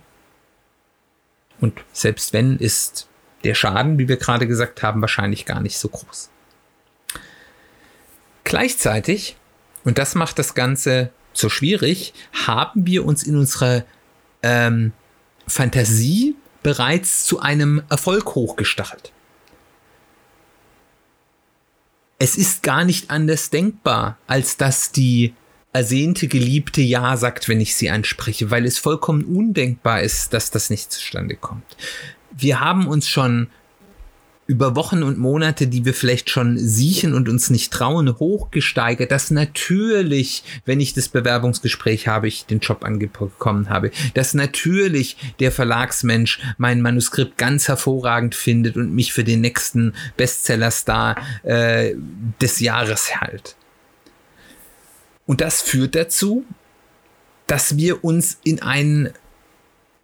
Und 1.60 1.74
selbst 1.92 2.32
wenn, 2.32 2.56
ist 2.56 3.08
der 3.44 3.54
Schaden, 3.54 3.98
wie 3.98 4.08
wir 4.08 4.16
gerade 4.16 4.46
gesagt 4.46 4.82
haben, 4.82 5.00
wahrscheinlich 5.00 5.46
gar 5.46 5.60
nicht 5.60 5.78
so 5.78 5.88
groß. 5.88 6.30
Gleichzeitig, 8.44 9.36
und 9.84 9.98
das 9.98 10.14
macht 10.14 10.38
das 10.38 10.54
Ganze 10.54 11.10
so 11.32 11.48
schwierig, 11.48 12.12
haben 12.46 12.86
wir 12.86 13.04
uns 13.04 13.22
in 13.22 13.36
unserer 13.36 13.84
ähm, 14.42 14.92
Fantasie 15.46 16.34
bereits 16.62 17.24
zu 17.24 17.40
einem 17.40 17.82
Erfolg 17.88 18.34
hochgestachelt. 18.34 19.12
Es 22.18 22.36
ist 22.36 22.62
gar 22.62 22.84
nicht 22.84 23.10
anders 23.10 23.50
denkbar, 23.50 24.18
als 24.26 24.56
dass 24.58 24.92
die 24.92 25.34
ersehnte 25.72 26.28
Geliebte 26.28 26.82
Ja 26.82 27.16
sagt, 27.16 27.48
wenn 27.48 27.60
ich 27.60 27.74
sie 27.74 27.90
anspreche, 27.90 28.50
weil 28.50 28.66
es 28.66 28.78
vollkommen 28.78 29.24
undenkbar 29.24 30.02
ist, 30.02 30.32
dass 30.32 30.50
das 30.50 30.68
nicht 30.68 30.92
zustande 30.92 31.36
kommt. 31.36 31.76
Wir 32.30 32.60
haben 32.60 32.88
uns 32.88 33.08
schon 33.08 33.48
über 34.50 34.74
Wochen 34.74 35.04
und 35.04 35.16
Monate, 35.16 35.68
die 35.68 35.84
wir 35.84 35.94
vielleicht 35.94 36.28
schon 36.28 36.58
siechen 36.58 37.14
und 37.14 37.28
uns 37.28 37.50
nicht 37.50 37.72
trauen, 37.72 38.18
hochgesteigert, 38.18 39.12
dass 39.12 39.30
natürlich, 39.30 40.42
wenn 40.64 40.80
ich 40.80 40.92
das 40.92 41.08
Bewerbungsgespräch 41.08 42.08
habe, 42.08 42.26
ich 42.26 42.46
den 42.46 42.58
Job 42.58 42.82
angekommen 42.82 43.70
habe, 43.70 43.92
dass 44.14 44.34
natürlich 44.34 45.16
der 45.38 45.52
Verlagsmensch 45.52 46.40
mein 46.58 46.82
Manuskript 46.82 47.38
ganz 47.38 47.68
hervorragend 47.68 48.34
findet 48.34 48.76
und 48.76 48.92
mich 48.92 49.12
für 49.12 49.22
den 49.22 49.40
nächsten 49.40 49.94
Bestsellerstar 50.16 51.14
äh, 51.44 51.94
des 52.42 52.58
Jahres 52.58 53.20
hält. 53.20 53.54
Und 55.26 55.42
das 55.42 55.62
führt 55.62 55.94
dazu, 55.94 56.44
dass 57.46 57.76
wir 57.76 58.02
uns 58.02 58.40
in 58.42 58.62
einen 58.62 59.10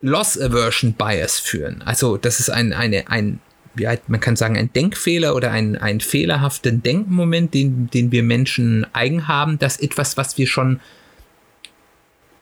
Loss 0.03 0.41
Aversion 0.41 0.93
Bias 0.93 1.41
führen. 1.41 1.83
Also 1.83 2.17
das 2.17 2.39
ist 2.39 2.51
ein, 2.51 2.73
eine, 2.73 3.09
ein 3.11 3.41
wie 3.77 3.89
man 4.09 4.21
kann 4.21 4.37
sagen, 4.37 4.57
ein 4.57 4.73
Denkfehler 4.73 5.35
oder 5.35 5.51
ein, 5.53 5.77
ein 5.77 6.01
fehlerhaften 6.01 6.83
Denkmoment, 6.83 7.55
den, 7.55 7.89
den 7.91 8.11
wir 8.11 8.23
Menschen 8.23 8.87
eigen 8.93 9.29
haben, 9.29 9.59
dass 9.59 9.79
etwas, 9.79 10.17
was 10.17 10.39
wir 10.39 10.47
schon 10.47 10.81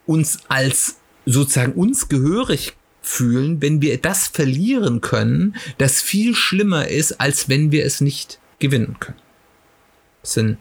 uns 0.05 0.39
als 0.47 0.97
sozusagen 1.25 1.73
uns 1.73 2.09
gehörig 2.09 2.73
fühlen, 3.01 3.61
wenn 3.61 3.81
wir 3.81 3.99
das 3.99 4.27
verlieren 4.27 5.01
können, 5.01 5.55
das 5.77 6.01
viel 6.01 6.35
schlimmer 6.35 6.87
ist, 6.87 7.19
als 7.19 7.49
wenn 7.49 7.71
wir 7.71 7.85
es 7.85 8.01
nicht 8.01 8.39
gewinnen 8.59 8.97
können. 8.99 9.19
Das 10.21 10.33
sind 10.33 10.57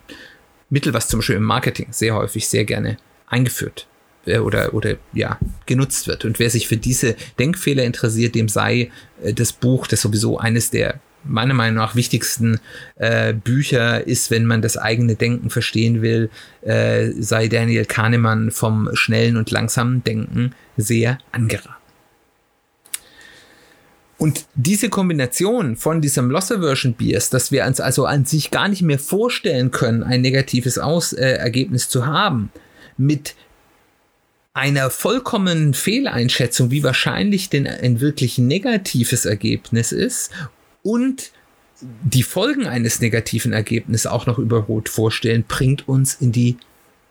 Mittel, 0.69 0.93
was 0.93 1.09
zum 1.09 1.21
Beispiel 1.21 1.37
im 1.37 1.45
Marketing 1.45 1.89
sehr 1.91 2.15
häufig 2.15 2.49
sehr 2.49 2.65
gerne 2.65 2.97
eingeführt 3.29 3.87
äh, 4.27 4.39
oder, 4.39 4.75
oder 4.75 4.97
ja, 5.13 5.39
genutzt 5.67 6.07
wird. 6.07 6.25
Und 6.25 6.39
wer 6.39 6.51
sich 6.51 6.69
für 6.69 6.77
diese 6.77 7.17
Denkfehler 7.39 7.85
interessiert, 7.85 8.35
dem 8.35 8.49
sei 8.49 8.91
äh, 9.23 9.33
das 9.33 9.53
Buch, 9.53 9.87
das 9.87 10.03
sowieso 10.03 10.39
eines 10.39 10.71
der 10.71 11.01
meiner 11.27 11.55
Meinung 11.55 11.77
nach 11.77 11.95
wichtigsten 11.95 12.61
äh, 12.97 13.33
Bücher 13.33 14.07
ist, 14.07 14.31
wenn 14.31 14.45
man 14.45 14.61
das 14.63 14.77
eigene 14.77 15.15
Denken 15.15 15.49
verstehen 15.49 16.03
will, 16.03 16.31
äh, 16.63 17.13
sei 17.19 17.49
Daniel 17.49 17.87
Kahnemann 17.87 18.51
vom 18.51 18.91
schnellen 18.93 19.37
und 19.37 19.51
langsamen 19.51 20.05
Denken 20.05 20.55
sehr 20.77 21.19
angeraten. 21.33 21.85
Und 24.17 24.47
diese 24.55 24.89
Kombination 24.89 25.77
von 25.77 26.01
diesem 26.01 26.31
Loss 26.31 26.53
Aversion 26.53 26.95
Bias, 26.95 27.31
dass 27.31 27.51
wir 27.51 27.67
uns 27.67 27.81
also 27.81 28.07
an 28.07 28.25
sich 28.25 28.51
gar 28.51 28.69
nicht 28.69 28.83
mehr 28.83 28.99
vorstellen 28.99 29.71
können, 29.71 30.03
ein 30.03 30.21
negatives 30.21 30.79
Aus 30.79 31.13
äh, 31.13 31.33
Ergebnis 31.33 31.89
zu 31.89 32.07
haben, 32.07 32.51
mit 32.97 33.35
einer 34.55 34.89
vollkommenen 34.89 35.75
Fehleinschätzung, 35.75 36.71
wie 36.71 36.85
wahrscheinlich 36.85 37.51
denn 37.51 37.67
ein 37.67 38.01
wirklich 38.01 38.39
negatives 38.39 39.25
Ergebnis 39.25 39.91
ist 39.91 40.31
und 40.83 41.33
die 41.81 42.23
Folgen 42.23 42.67
eines 42.67 43.01
negativen 43.01 43.53
Ergebnisses 43.53 44.07
auch 44.07 44.27
noch 44.27 44.39
überholt 44.39 44.89
vorstellen, 44.89 45.45
bringt 45.47 45.89
uns 45.89 46.15
in 46.15 46.31
die 46.31 46.57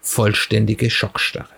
vollständige 0.01 0.89
Schockstarre. 0.89 1.49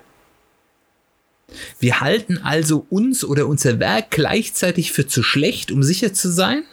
Wir 1.79 2.01
halten 2.01 2.39
also 2.39 2.87
uns 2.89 3.23
oder 3.23 3.45
unser 3.45 3.79
Werk 3.79 4.09
gleichzeitig 4.09 4.91
für 4.91 5.07
zu 5.07 5.21
schlecht, 5.21 5.71
um 5.71 5.83
sicher 5.83 6.13
zu 6.13 6.31
sein 6.31 6.63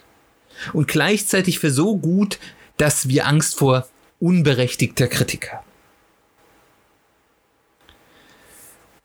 und 0.73 0.89
gleichzeitig 0.89 1.59
für 1.59 1.71
so 1.71 1.99
gut, 1.99 2.39
dass 2.79 3.09
wir 3.09 3.27
Angst 3.27 3.59
vor 3.59 3.87
unberechtigter 4.19 5.07
Kritik 5.07 5.53
haben. 5.53 5.72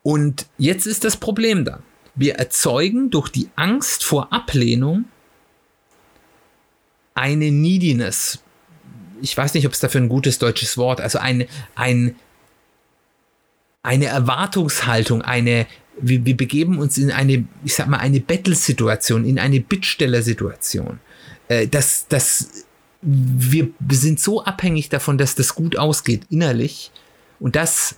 Und 0.08 0.46
jetzt 0.58 0.88
ist 0.88 1.04
das 1.04 1.18
Problem 1.18 1.66
da. 1.66 1.82
Wir 2.16 2.36
erzeugen 2.36 3.10
durch 3.10 3.28
die 3.28 3.50
Angst 3.58 4.06
vor 4.06 4.32
Ablehnung 4.32 5.04
eine 7.14 7.52
Neediness. 7.52 8.40
Ich 9.22 9.36
weiß 9.36 9.54
nicht, 9.54 9.68
ob 9.68 9.74
es 9.74 9.82
dafür 9.82 10.00
ein 10.00 10.08
gutes 10.08 10.40
deutsches 10.40 10.78
Wort, 10.78 11.02
also 11.02 11.20
ein, 11.20 11.46
ein, 11.76 12.16
eine 13.84 14.06
Erwartungshaltung, 14.06 15.24
eine, 15.24 15.68
wir, 16.00 16.26
wir 16.26 16.38
begeben 16.38 16.80
uns 16.80 16.98
in 16.98 17.12
eine, 17.12 17.46
ich 17.66 17.76
sag 17.76 17.90
mal, 17.90 17.98
eine 17.98 18.22
Battle-Situation, 18.22 19.26
in 19.26 19.38
eine 19.38 19.60
Bittsteller-Situation. 19.60 21.02
Äh, 21.50 21.68
das, 21.68 22.08
das, 22.08 22.66
wir 23.02 23.72
sind 23.92 24.22
so 24.22 24.42
abhängig 24.42 24.88
davon, 24.88 25.18
dass 25.18 25.36
das 25.36 25.54
gut 25.54 25.78
ausgeht, 25.78 26.22
innerlich. 26.30 26.92
Und 27.42 27.58
das 27.58 27.98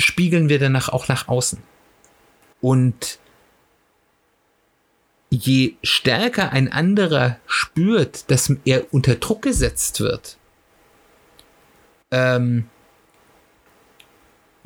spiegeln 0.00 0.48
wir 0.48 0.58
danach 0.58 0.88
auch 0.88 1.08
nach 1.08 1.28
außen. 1.28 1.62
Und 2.60 3.18
je 5.30 5.74
stärker 5.82 6.52
ein 6.52 6.70
anderer 6.70 7.38
spürt, 7.46 8.30
dass 8.30 8.52
er 8.64 8.92
unter 8.92 9.14
Druck 9.14 9.42
gesetzt 9.42 10.00
wird, 10.00 10.36
ähm, 12.10 12.68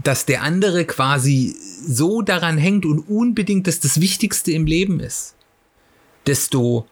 dass 0.03 0.27
der 0.27 0.43
andere 0.43 0.85
quasi 0.87 1.55
so 1.87 2.23
daran 2.23 2.59
hängt 2.59 2.85
und 2.85 3.01
unbedingt 3.01 3.67
dass 3.67 3.81
das 3.81 4.01
Wichtigste 4.01 4.53
im 4.53 4.67
Leben 4.67 5.01
ist, 5.01 5.35
desto 6.27 6.87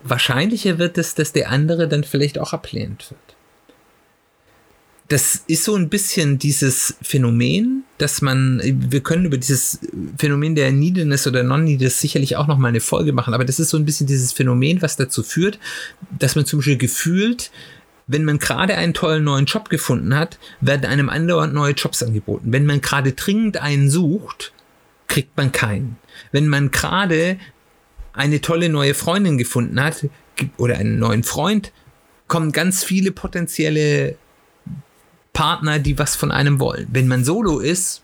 wahrscheinlicher 0.00 0.78
wird 0.78 0.98
es, 0.98 1.14
dass 1.14 1.32
der 1.32 1.50
andere 1.50 1.88
dann 1.88 2.04
vielleicht 2.04 2.38
auch 2.38 2.52
ablehnt 2.52 3.10
wird 3.10 3.33
das 5.08 5.44
ist 5.46 5.64
so 5.64 5.74
ein 5.74 5.90
bisschen 5.90 6.38
dieses 6.38 6.96
Phänomen, 7.02 7.84
dass 7.98 8.22
man, 8.22 8.60
wir 8.64 9.02
können 9.02 9.26
über 9.26 9.36
dieses 9.36 9.80
Phänomen 10.16 10.54
der 10.54 10.72
Neediness 10.72 11.26
oder 11.26 11.42
Non-Neediness 11.42 12.00
sicherlich 12.00 12.36
auch 12.36 12.46
nochmal 12.46 12.70
eine 12.70 12.80
Folge 12.80 13.12
machen, 13.12 13.34
aber 13.34 13.44
das 13.44 13.60
ist 13.60 13.70
so 13.70 13.76
ein 13.76 13.84
bisschen 13.84 14.06
dieses 14.06 14.32
Phänomen, 14.32 14.80
was 14.80 14.96
dazu 14.96 15.22
führt, 15.22 15.58
dass 16.18 16.36
man 16.36 16.46
zum 16.46 16.60
Beispiel 16.60 16.78
gefühlt, 16.78 17.50
wenn 18.06 18.24
man 18.24 18.38
gerade 18.38 18.76
einen 18.76 18.94
tollen 18.94 19.24
neuen 19.24 19.44
Job 19.44 19.68
gefunden 19.68 20.16
hat, 20.16 20.38
werden 20.60 20.86
einem 20.86 21.10
andauernd 21.10 21.52
neue 21.52 21.72
Jobs 21.72 22.02
angeboten. 22.02 22.52
Wenn 22.52 22.66
man 22.66 22.80
gerade 22.80 23.12
dringend 23.12 23.58
einen 23.58 23.90
sucht, 23.90 24.52
kriegt 25.06 25.36
man 25.36 25.52
keinen. 25.52 25.96
Wenn 26.32 26.48
man 26.48 26.70
gerade 26.70 27.38
eine 28.14 28.40
tolle 28.40 28.70
neue 28.70 28.94
Freundin 28.94 29.36
gefunden 29.36 29.82
hat 29.82 30.06
oder 30.56 30.76
einen 30.78 30.98
neuen 30.98 31.24
Freund, 31.24 31.72
kommen 32.26 32.52
ganz 32.52 32.84
viele 32.84 33.12
potenzielle 33.12 34.16
Partner, 35.34 35.78
die 35.78 35.98
was 35.98 36.16
von 36.16 36.32
einem 36.32 36.58
wollen. 36.58 36.88
Wenn 36.90 37.06
man 37.06 37.24
solo 37.24 37.58
ist, 37.58 38.02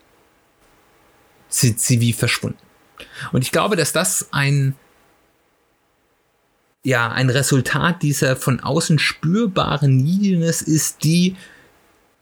sind 1.48 1.80
sie 1.80 2.02
wie 2.02 2.12
verschwunden. 2.12 2.58
Und 3.32 3.42
ich 3.42 3.52
glaube, 3.52 3.76
dass 3.76 3.92
das 3.92 4.28
ein, 4.32 4.74
ja, 6.82 7.10
ein 7.10 7.30
Resultat 7.30 8.02
dieser 8.02 8.36
von 8.36 8.60
außen 8.60 8.98
spürbaren 8.98 9.96
Neediness 9.96 10.60
ist, 10.60 11.02
die 11.04 11.36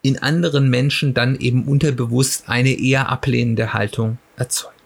in 0.02 0.18
anderen 0.18 0.70
Menschen 0.70 1.14
dann 1.14 1.36
eben 1.36 1.66
unterbewusst 1.66 2.48
eine 2.48 2.70
eher 2.78 3.08
ablehnende 3.08 3.72
Haltung 3.72 4.18
erzeugen. 4.36 4.76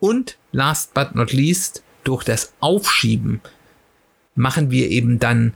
Und 0.00 0.36
last 0.52 0.94
but 0.94 1.14
not 1.14 1.32
least, 1.32 1.82
durch 2.02 2.24
das 2.24 2.54
Aufschieben 2.60 3.40
machen 4.34 4.70
wir 4.70 4.88
eben 4.88 5.18
dann 5.18 5.54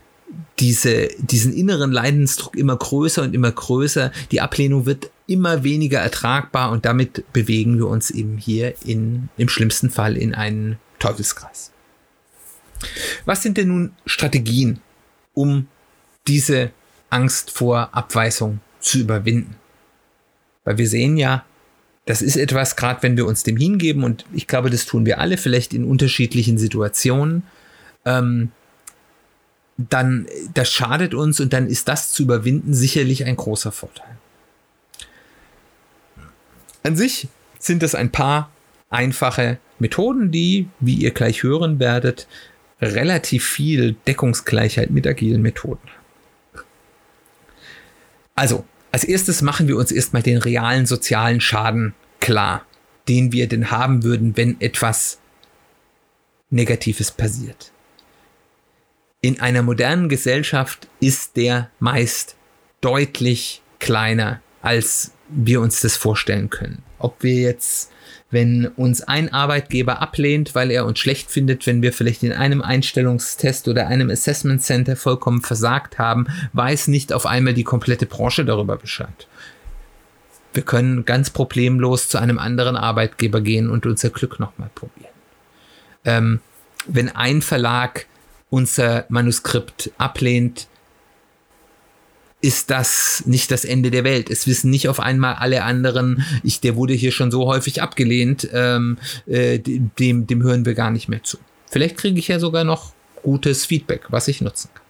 diese, 0.59 1.09
diesen 1.19 1.53
inneren 1.53 1.93
Leidensdruck 1.93 2.57
immer 2.57 2.77
größer 2.77 3.23
und 3.23 3.35
immer 3.35 3.53
größer. 3.53 4.13
Die 4.31 4.41
Ablehnung 4.41 4.87
wird 4.87 5.11
immer 5.27 5.65
weniger 5.65 6.01
ertragbar 6.01 6.71
und 6.71 6.85
damit 6.85 7.33
bewegen 7.33 7.79
wir 7.79 7.89
uns 7.89 8.11
eben 8.11 8.37
hier 8.37 8.75
in, 8.85 9.29
im 9.37 9.49
schlimmsten 9.49 9.91
Fall 9.91 10.17
in 10.17 10.35
einen 10.35 10.79
Teufelskreis. 10.99 11.73
Was 13.25 13.43
sind 13.43 13.57
denn 13.57 13.69
nun 13.69 13.93
Strategien, 14.07 14.81
um 15.33 15.69
diese 16.27 16.71
Angst 17.11 17.51
vor 17.51 17.95
Abweisung 17.95 18.61
zu 18.81 18.99
überwinden? 18.99 19.57
Weil 20.65 20.79
wir 20.79 20.89
sehen 20.89 21.17
ja, 21.17 21.45
das 22.07 22.21
ist 22.21 22.37
etwas, 22.37 22.77
gerade 22.77 23.03
wenn 23.03 23.17
wir 23.17 23.27
uns 23.27 23.43
dem 23.45 23.57
hingeben, 23.57 24.05
und 24.05 24.27
ich 24.33 24.47
glaube, 24.47 24.69
das 24.71 24.85
tun 24.85 25.07
wir 25.07 25.21
alle, 25.21 25.39
vielleicht 25.39 25.73
in 25.73 25.85
unterschiedlichen 25.85 26.59
Situationen, 26.59 27.45
ähm, 28.05 28.53
dann 29.77 30.27
das 30.53 30.71
schadet 30.71 31.15
uns 31.15 31.41
und 31.41 31.53
dann 31.53 31.67
ist 31.67 31.89
das 31.89 32.13
zu 32.13 32.23
überwinden 32.23 32.75
sicherlich 32.75 33.25
ein 33.25 33.37
großer 33.37 33.73
Vorteil. 33.73 34.17
An 36.83 36.97
sich 36.97 37.29
sind 37.59 37.83
es 37.83 37.95
ein 37.95 38.13
paar 38.13 38.51
einfache 38.91 39.59
Methoden, 39.79 40.31
die, 40.31 40.69
wie 40.81 40.95
ihr 40.95 41.11
gleich 41.11 41.43
hören 41.43 41.81
werdet, 41.81 42.29
relativ 42.81 43.45
viel 43.45 43.97
Deckungsgleichheit 44.07 44.91
mit 44.91 45.07
agilen 45.07 45.43
Methoden 45.43 45.81
haben. 45.89 46.65
Also, 48.37 48.65
als 48.93 49.05
erstes 49.05 49.43
machen 49.43 49.67
wir 49.67 49.77
uns 49.77 49.91
erstmal 49.91 50.23
den 50.23 50.39
realen 50.39 50.87
sozialen 50.87 51.41
Schaden 51.41 51.95
klar, 52.21 52.65
den 53.09 53.33
wir 53.33 53.49
denn 53.49 53.71
haben 53.71 54.05
würden, 54.05 54.37
wenn 54.37 54.61
etwas 54.61 55.19
Negatives 56.51 57.11
passiert 57.11 57.73
in 59.25 59.41
einer 59.41 59.63
modernen 59.63 60.11
Gesellschaft 60.11 60.87
ist 61.01 61.39
der 61.39 61.71
meist 61.79 62.37
deutlich 62.83 63.63
kleiner, 63.79 64.43
als 64.61 65.13
wir 65.31 65.63
uns 65.63 65.81
das 65.81 65.97
vorstellen 65.97 66.51
können. 66.51 66.83
Ob 66.99 67.23
wir 67.23 67.37
jetzt, 67.37 67.91
wenn 68.31 68.67
uns 68.67 69.01
ein 69.01 69.33
Arbeitgeber 69.33 70.03
ablehnt, 70.03 70.55
weil 70.55 70.71
er 70.71 70.85
uns 70.85 70.99
schlecht 70.99 71.31
findet, 71.31 71.67
wenn 71.67 71.81
wir 71.81 71.95
vielleicht 71.95 72.23
in 72.23 72.35
einem 72.35 72.61
Einstellungstest 72.61 73.67
oder 73.67 73.87
einem 73.87 74.11
Assessment 74.11 74.61
Center 74.63 74.95
vollkommen 74.95 75.41
versagt 75.41 75.99
haben, 75.99 76.27
weiß 76.53 76.89
nicht 76.89 77.11
auf 77.11 77.25
einmal 77.25 77.55
die 77.55 77.65
komplette 77.65 78.05
Branche 78.05 78.45
darüber 78.45 78.77
Bescheid. 78.77 79.27
Wir 80.53 80.65
können 80.65 81.07
ganz 81.07 81.31
problemlos 81.31 82.09
zu 82.09 82.19
einem 82.19 82.39
anderen 82.39 82.77
Arbeitgeber 82.77 83.41
gehen 83.41 83.71
und 83.71 83.87
unser 83.87 84.11
Glück 84.11 84.39
nochmal 84.39 84.69
probieren. 84.75 85.15
Ähm, 86.05 86.41
wenn 86.87 87.09
ein 87.09 87.41
Verlag 87.41 88.05
unser 88.55 89.05
Manuskript 89.09 89.91
ablehnt, 89.99 90.69
ist 92.41 92.71
das 92.71 93.25
nicht 93.27 93.51
das 93.51 93.65
Ende 93.65 93.91
der 93.91 94.05
Welt. 94.05 94.31
Es 94.31 94.47
wissen 94.47 94.71
nicht 94.71 94.89
auf 94.89 95.01
einmal 95.01 95.35
alle 95.35 95.65
anderen, 95.65 96.25
ich, 96.45 96.61
der 96.61 96.77
wurde 96.77 96.95
hier 96.95 97.11
schon 97.11 97.33
so 97.33 97.47
häufig 97.47 97.83
abgelehnt, 97.83 98.49
ähm, 98.53 98.99
äh, 99.27 99.59
dem, 99.59 100.29
dem 100.29 100.43
hören 100.45 100.65
wir 100.65 100.75
gar 100.75 100.93
nicht 100.93 101.09
mehr 101.09 101.25
zu. 101.25 101.39
Vielleicht 101.69 101.97
kriege 101.97 102.19
ich 102.19 102.29
ja 102.29 102.39
sogar 102.39 102.63
noch 102.63 102.93
gutes 103.25 103.67
Feedback, 103.67 104.03
was 104.11 104.29
ich 104.29 104.41
nutzen 104.41 104.71
kann. 104.73 104.85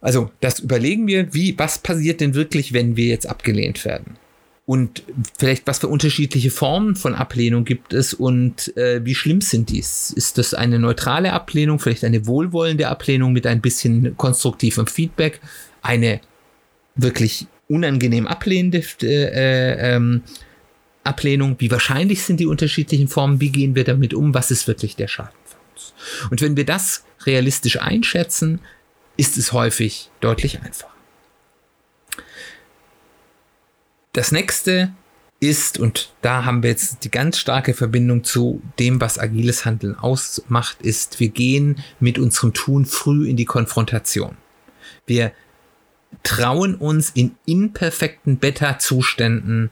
Also, 0.00 0.30
das 0.40 0.60
überlegen 0.60 1.08
wir, 1.08 1.34
wie, 1.34 1.58
was 1.58 1.78
passiert 1.80 2.20
denn 2.20 2.34
wirklich, 2.34 2.72
wenn 2.72 2.96
wir 2.96 3.06
jetzt 3.06 3.26
abgelehnt 3.26 3.84
werden? 3.84 4.18
Und 4.64 5.02
vielleicht 5.38 5.66
was 5.66 5.80
für 5.80 5.88
unterschiedliche 5.88 6.50
Formen 6.50 6.94
von 6.94 7.14
Ablehnung 7.14 7.64
gibt 7.64 7.92
es 7.92 8.14
und 8.14 8.76
äh, 8.76 9.04
wie 9.04 9.14
schlimm 9.14 9.40
sind 9.40 9.70
dies? 9.70 10.10
Ist 10.10 10.38
das 10.38 10.54
eine 10.54 10.78
neutrale 10.78 11.32
Ablehnung, 11.32 11.80
vielleicht 11.80 12.04
eine 12.04 12.26
wohlwollende 12.26 12.88
Ablehnung 12.88 13.32
mit 13.32 13.46
ein 13.46 13.60
bisschen 13.60 14.16
konstruktivem 14.16 14.86
Feedback, 14.86 15.40
eine 15.82 16.20
wirklich 16.94 17.46
unangenehm 17.68 18.28
ablehnende 18.28 18.84
äh, 19.02 19.94
ähm, 19.94 20.22
Ablehnung? 21.02 21.56
Wie 21.58 21.70
wahrscheinlich 21.72 22.22
sind 22.22 22.38
die 22.38 22.46
unterschiedlichen 22.46 23.08
Formen? 23.08 23.40
Wie 23.40 23.50
gehen 23.50 23.74
wir 23.74 23.84
damit 23.84 24.14
um? 24.14 24.32
Was 24.32 24.52
ist 24.52 24.68
wirklich 24.68 24.94
der 24.94 25.08
Schaden 25.08 25.32
für 25.44 25.56
uns? 25.72 25.94
Und 26.30 26.40
wenn 26.40 26.56
wir 26.56 26.64
das 26.64 27.04
realistisch 27.26 27.80
einschätzen, 27.80 28.60
ist 29.16 29.36
es 29.38 29.52
häufig 29.52 30.10
deutlich 30.20 30.60
einfacher. 30.60 30.91
Das 34.12 34.30
nächste 34.30 34.92
ist, 35.40 35.78
und 35.78 36.12
da 36.20 36.44
haben 36.44 36.62
wir 36.62 36.70
jetzt 36.70 37.04
die 37.04 37.10
ganz 37.10 37.38
starke 37.38 37.74
Verbindung 37.74 38.24
zu 38.24 38.62
dem, 38.78 39.00
was 39.00 39.18
agiles 39.18 39.64
Handeln 39.64 39.98
ausmacht, 39.98 40.82
ist, 40.82 41.18
wir 41.18 41.30
gehen 41.30 41.82
mit 41.98 42.18
unserem 42.18 42.52
Tun 42.52 42.84
früh 42.84 43.28
in 43.28 43.36
die 43.36 43.46
Konfrontation. 43.46 44.36
Wir 45.06 45.32
trauen 46.22 46.74
uns 46.74 47.10
in 47.10 47.34
imperfekten 47.46 48.36
Beta-Zuständen 48.36 49.70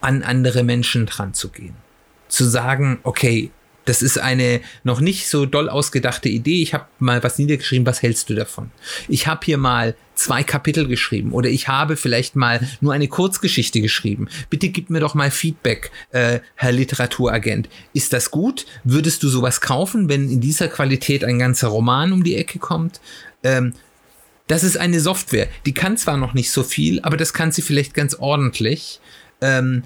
an 0.00 0.22
andere 0.22 0.62
Menschen 0.62 1.06
dran 1.06 1.34
zu 1.34 1.48
gehen. 1.48 1.74
Zu 2.28 2.44
sagen, 2.44 3.00
okay, 3.02 3.50
das 3.88 4.02
ist 4.02 4.18
eine 4.18 4.60
noch 4.84 5.00
nicht 5.00 5.28
so 5.28 5.46
doll 5.46 5.68
ausgedachte 5.68 6.28
Idee. 6.28 6.62
Ich 6.62 6.74
habe 6.74 6.86
mal 6.98 7.22
was 7.22 7.38
niedergeschrieben, 7.38 7.86
was 7.86 8.02
hältst 8.02 8.28
du 8.28 8.34
davon? 8.34 8.70
Ich 9.08 9.26
habe 9.26 9.40
hier 9.44 9.56
mal 9.56 9.94
zwei 10.14 10.42
Kapitel 10.42 10.86
geschrieben 10.86 11.32
oder 11.32 11.48
ich 11.48 11.68
habe 11.68 11.96
vielleicht 11.96 12.36
mal 12.36 12.60
nur 12.80 12.92
eine 12.92 13.08
Kurzgeschichte 13.08 13.80
geschrieben. 13.80 14.28
Bitte 14.50 14.68
gib 14.68 14.90
mir 14.90 15.00
doch 15.00 15.14
mal 15.14 15.30
Feedback, 15.30 15.90
äh, 16.10 16.40
Herr 16.56 16.72
Literaturagent. 16.72 17.68
Ist 17.94 18.12
das 18.12 18.30
gut? 18.30 18.66
Würdest 18.84 19.22
du 19.22 19.28
sowas 19.28 19.60
kaufen, 19.60 20.08
wenn 20.08 20.28
in 20.28 20.40
dieser 20.40 20.68
Qualität 20.68 21.24
ein 21.24 21.38
ganzer 21.38 21.68
Roman 21.68 22.12
um 22.12 22.24
die 22.24 22.36
Ecke 22.36 22.58
kommt? 22.58 23.00
Ähm, 23.42 23.72
das 24.48 24.64
ist 24.64 24.76
eine 24.76 25.00
Software, 25.00 25.48
die 25.66 25.74
kann 25.74 25.96
zwar 25.96 26.16
noch 26.16 26.34
nicht 26.34 26.50
so 26.50 26.62
viel, 26.62 27.00
aber 27.00 27.16
das 27.16 27.32
kann 27.32 27.52
sie 27.52 27.62
vielleicht 27.62 27.94
ganz 27.94 28.14
ordentlich. 28.14 29.00
Ähm, 29.40 29.84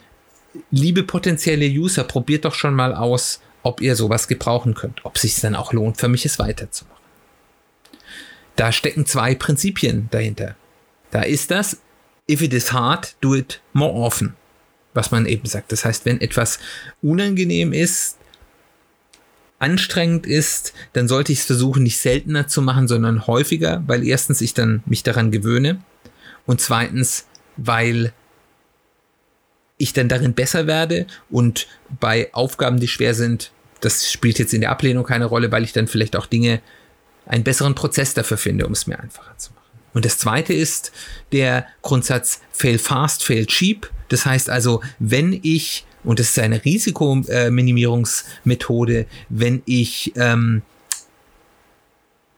liebe 0.70 1.02
potenzielle 1.02 1.66
User, 1.66 2.04
probiert 2.04 2.44
doch 2.44 2.54
schon 2.54 2.74
mal 2.74 2.94
aus, 2.94 3.40
ob 3.62 3.80
ihr 3.80 3.96
sowas 3.96 4.28
gebrauchen 4.28 4.74
könnt, 4.74 5.04
ob 5.04 5.18
sich 5.18 5.40
dann 5.40 5.54
auch 5.54 5.72
lohnt, 5.72 5.98
für 5.98 6.08
mich 6.08 6.24
es 6.24 6.38
weiterzumachen. 6.38 7.02
Da 8.56 8.72
stecken 8.72 9.06
zwei 9.06 9.34
Prinzipien 9.34 10.08
dahinter. 10.10 10.56
Da 11.10 11.22
ist 11.22 11.50
das, 11.50 11.78
if 12.30 12.42
it 12.42 12.52
is 12.52 12.72
hard, 12.72 13.16
do 13.20 13.34
it 13.34 13.60
more 13.72 13.92
often. 13.92 14.34
Was 14.94 15.10
man 15.10 15.24
eben 15.24 15.46
sagt. 15.46 15.72
Das 15.72 15.84
heißt, 15.84 16.04
wenn 16.04 16.20
etwas 16.20 16.58
unangenehm 17.00 17.72
ist, 17.72 18.18
anstrengend 19.58 20.26
ist, 20.26 20.74
dann 20.92 21.08
sollte 21.08 21.32
ich 21.32 21.38
es 21.38 21.44
versuchen, 21.46 21.84
nicht 21.84 21.98
seltener 21.98 22.48
zu 22.48 22.60
machen, 22.60 22.88
sondern 22.88 23.26
häufiger, 23.26 23.82
weil 23.86 24.06
erstens 24.06 24.40
ich 24.40 24.54
dann 24.54 24.82
mich 24.86 25.02
daran 25.02 25.30
gewöhne 25.30 25.82
und 26.46 26.60
zweitens, 26.60 27.26
weil 27.56 28.12
ich 29.78 29.92
dann 29.92 30.08
darin 30.08 30.34
besser 30.34 30.66
werde 30.66 31.06
und 31.30 31.66
bei 32.00 32.32
Aufgaben, 32.32 32.80
die 32.80 32.88
schwer 32.88 33.14
sind, 33.14 33.52
das 33.80 34.10
spielt 34.10 34.38
jetzt 34.38 34.54
in 34.54 34.60
der 34.60 34.70
Ablehnung 34.70 35.04
keine 35.04 35.24
Rolle, 35.24 35.50
weil 35.50 35.64
ich 35.64 35.72
dann 35.72 35.88
vielleicht 35.88 36.16
auch 36.16 36.26
Dinge, 36.26 36.60
einen 37.26 37.44
besseren 37.44 37.74
Prozess 37.74 38.14
dafür 38.14 38.36
finde, 38.36 38.66
um 38.66 38.72
es 38.72 38.86
mir 38.86 38.98
einfacher 38.98 39.36
zu 39.38 39.52
machen. 39.52 39.62
Und 39.94 40.04
das 40.04 40.18
zweite 40.18 40.52
ist 40.54 40.92
der 41.32 41.66
Grundsatz 41.82 42.40
fail 42.50 42.78
fast, 42.78 43.24
fail 43.24 43.46
cheap. 43.46 43.90
Das 44.08 44.26
heißt 44.26 44.50
also, 44.50 44.82
wenn 44.98 45.38
ich, 45.42 45.86
und 46.04 46.18
das 46.18 46.30
ist 46.30 46.38
eine 46.38 46.64
Risikominimierungsmethode, 46.64 49.06
wenn 49.28 49.62
ich 49.66 50.12
ähm, 50.16 50.62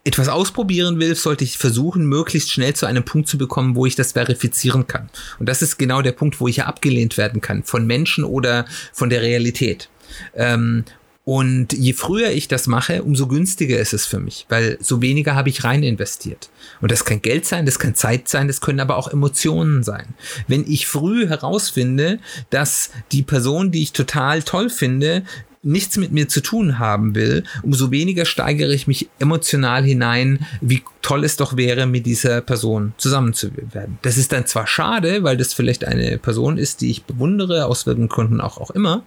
etwas 0.04 0.28
ausprobieren 0.28 1.00
will, 1.00 1.14
sollte 1.14 1.44
ich 1.44 1.56
versuchen, 1.56 2.06
möglichst 2.06 2.52
schnell 2.52 2.74
zu 2.74 2.86
einem 2.86 3.04
Punkt 3.04 3.26
zu 3.26 3.38
bekommen, 3.38 3.74
wo 3.74 3.86
ich 3.86 3.96
das 3.96 4.12
verifizieren 4.12 4.86
kann. 4.86 5.08
Und 5.38 5.48
das 5.48 5.62
ist 5.62 5.78
genau 5.78 6.02
der 6.02 6.12
Punkt, 6.12 6.40
wo 6.40 6.48
ich 6.48 6.56
ja 6.56 6.66
abgelehnt 6.66 7.16
werden 7.16 7.40
kann, 7.40 7.64
von 7.64 7.86
Menschen 7.86 8.22
oder 8.22 8.66
von 8.92 9.08
der 9.08 9.22
Realität. 9.22 9.88
Ähm, 10.34 10.84
und 11.24 11.72
je 11.72 11.94
früher 11.94 12.30
ich 12.32 12.48
das 12.48 12.66
mache, 12.66 13.02
umso 13.02 13.26
günstiger 13.26 13.78
ist 13.78 13.94
es 13.94 14.04
für 14.04 14.20
mich, 14.20 14.44
weil 14.50 14.76
so 14.82 15.00
weniger 15.00 15.34
habe 15.34 15.48
ich 15.48 15.64
rein 15.64 15.82
investiert. 15.82 16.50
Und 16.82 16.92
das 16.92 17.06
kann 17.06 17.22
Geld 17.22 17.46
sein, 17.46 17.64
das 17.64 17.78
kann 17.78 17.94
Zeit 17.94 18.28
sein, 18.28 18.46
das 18.46 18.60
können 18.60 18.80
aber 18.80 18.98
auch 18.98 19.08
Emotionen 19.08 19.82
sein. 19.82 20.14
Wenn 20.48 20.70
ich 20.70 20.86
früh 20.86 21.26
herausfinde, 21.26 22.18
dass 22.50 22.90
die 23.10 23.22
Person, 23.22 23.70
die 23.70 23.82
ich 23.82 23.94
total 23.94 24.42
toll 24.42 24.68
finde, 24.68 25.24
nichts 25.64 25.96
mit 25.96 26.12
mir 26.12 26.28
zu 26.28 26.40
tun 26.40 26.78
haben 26.78 27.14
will, 27.14 27.44
umso 27.62 27.90
weniger 27.90 28.24
steigere 28.24 28.72
ich 28.72 28.86
mich 28.86 29.08
emotional 29.18 29.82
hinein, 29.82 30.46
wie 30.60 30.82
toll 31.02 31.24
es 31.24 31.36
doch 31.36 31.56
wäre, 31.56 31.86
mit 31.86 32.06
dieser 32.06 32.40
Person 32.40 32.92
zusammen 32.96 33.34
zu 33.34 33.50
werden. 33.72 33.98
Das 34.02 34.16
ist 34.16 34.32
dann 34.32 34.46
zwar 34.46 34.66
schade, 34.66 35.22
weil 35.22 35.36
das 35.36 35.54
vielleicht 35.54 35.84
eine 35.84 36.18
Person 36.18 36.58
ist, 36.58 36.80
die 36.80 36.90
ich 36.90 37.04
bewundere, 37.04 37.66
aus 37.66 37.86
welchen 37.86 38.08
Gründen 38.08 38.40
auch, 38.40 38.58
auch 38.58 38.70
immer, 38.70 39.04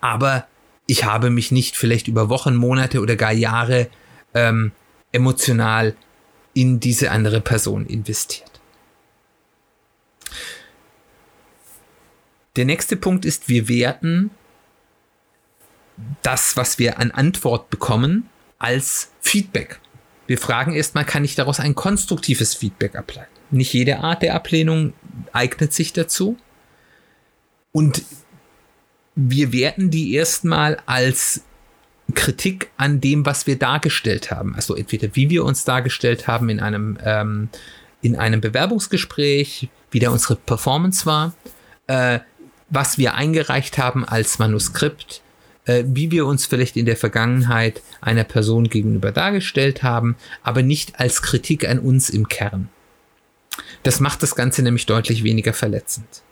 aber 0.00 0.46
ich 0.86 1.04
habe 1.04 1.30
mich 1.30 1.52
nicht 1.52 1.76
vielleicht 1.76 2.08
über 2.08 2.28
Wochen, 2.28 2.56
Monate 2.56 3.00
oder 3.00 3.16
gar 3.16 3.32
Jahre 3.32 3.88
ähm, 4.34 4.72
emotional 5.12 5.94
in 6.54 6.80
diese 6.80 7.10
andere 7.10 7.40
Person 7.40 7.86
investiert. 7.86 8.50
Der 12.56 12.64
nächste 12.64 12.96
Punkt 12.96 13.24
ist, 13.24 13.48
wir 13.48 13.68
werten 13.68 14.30
das, 16.22 16.56
was 16.56 16.78
wir 16.78 16.98
an 16.98 17.10
Antwort 17.10 17.70
bekommen, 17.70 18.28
als 18.58 19.10
Feedback. 19.20 19.80
Wir 20.26 20.38
fragen 20.38 20.72
erstmal, 20.72 21.04
kann 21.04 21.24
ich 21.24 21.34
daraus 21.34 21.60
ein 21.60 21.74
konstruktives 21.74 22.54
Feedback 22.54 22.94
ableiten? 22.94 23.30
Nicht 23.50 23.72
jede 23.72 23.98
Art 23.98 24.22
der 24.22 24.34
Ablehnung 24.34 24.92
eignet 25.32 25.72
sich 25.72 25.92
dazu. 25.92 26.36
Und 27.72 28.02
wir 29.16 29.52
werten 29.52 29.90
die 29.90 30.14
erstmal 30.14 30.80
als 30.86 31.42
Kritik 32.14 32.70
an 32.76 33.00
dem, 33.00 33.26
was 33.26 33.46
wir 33.46 33.58
dargestellt 33.58 34.30
haben. 34.30 34.54
Also 34.54 34.74
entweder 34.74 35.08
wie 35.14 35.30
wir 35.30 35.44
uns 35.44 35.64
dargestellt 35.64 36.26
haben 36.26 36.48
in 36.48 36.60
einem, 36.60 36.98
ähm, 37.04 37.48
in 38.02 38.16
einem 38.16 38.40
Bewerbungsgespräch, 38.40 39.68
wie 39.90 39.98
da 39.98 40.10
unsere 40.10 40.36
Performance 40.36 41.06
war, 41.06 41.34
äh, 41.86 42.20
was 42.68 42.98
wir 42.98 43.14
eingereicht 43.14 43.78
haben 43.78 44.04
als 44.04 44.38
Manuskript, 44.38 45.22
äh, 45.66 45.84
wie 45.86 46.10
wir 46.10 46.26
uns 46.26 46.46
vielleicht 46.46 46.76
in 46.76 46.86
der 46.86 46.96
Vergangenheit 46.96 47.82
einer 48.00 48.24
Person 48.24 48.68
gegenüber 48.68 49.12
dargestellt 49.12 49.82
haben, 49.82 50.16
aber 50.42 50.62
nicht 50.62 50.98
als 51.00 51.22
Kritik 51.22 51.68
an 51.68 51.78
uns 51.78 52.10
im 52.10 52.28
Kern. 52.28 52.68
Das 53.82 54.00
macht 54.00 54.22
das 54.22 54.34
Ganze 54.34 54.62
nämlich 54.62 54.86
deutlich 54.86 55.24
weniger 55.24 55.52
verletzend. 55.52 56.22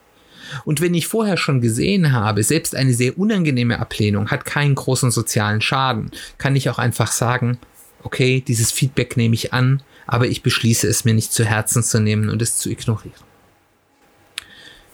Und 0.65 0.81
wenn 0.81 0.95
ich 0.95 1.07
vorher 1.07 1.37
schon 1.37 1.61
gesehen 1.61 2.13
habe, 2.13 2.43
selbst 2.43 2.75
eine 2.75 2.95
sehr 2.95 3.19
unangenehme 3.19 3.79
Ablehnung 3.79 4.31
hat 4.31 4.45
keinen 4.45 4.75
großen 4.75 5.11
sozialen 5.11 5.61
Schaden, 5.61 6.11
kann 6.39 6.57
ich 6.57 6.71
auch 6.71 6.79
einfach 6.79 7.13
sagen, 7.13 7.59
okay, 8.03 8.43
dieses 8.47 8.73
Feedback 8.73 9.17
nehme 9.17 9.35
ich 9.35 9.53
an, 9.53 9.83
aber 10.07 10.27
ich 10.27 10.43
beschließe 10.43 10.87
es 10.89 11.05
mir 11.05 11.15
nicht 11.15 11.33
zu 11.33 11.45
Herzen 11.45 11.83
zu 11.83 12.01
nehmen 12.01 12.31
und 12.31 12.41
es 12.41 12.57
zu 12.57 12.71
ignorieren. 12.71 13.13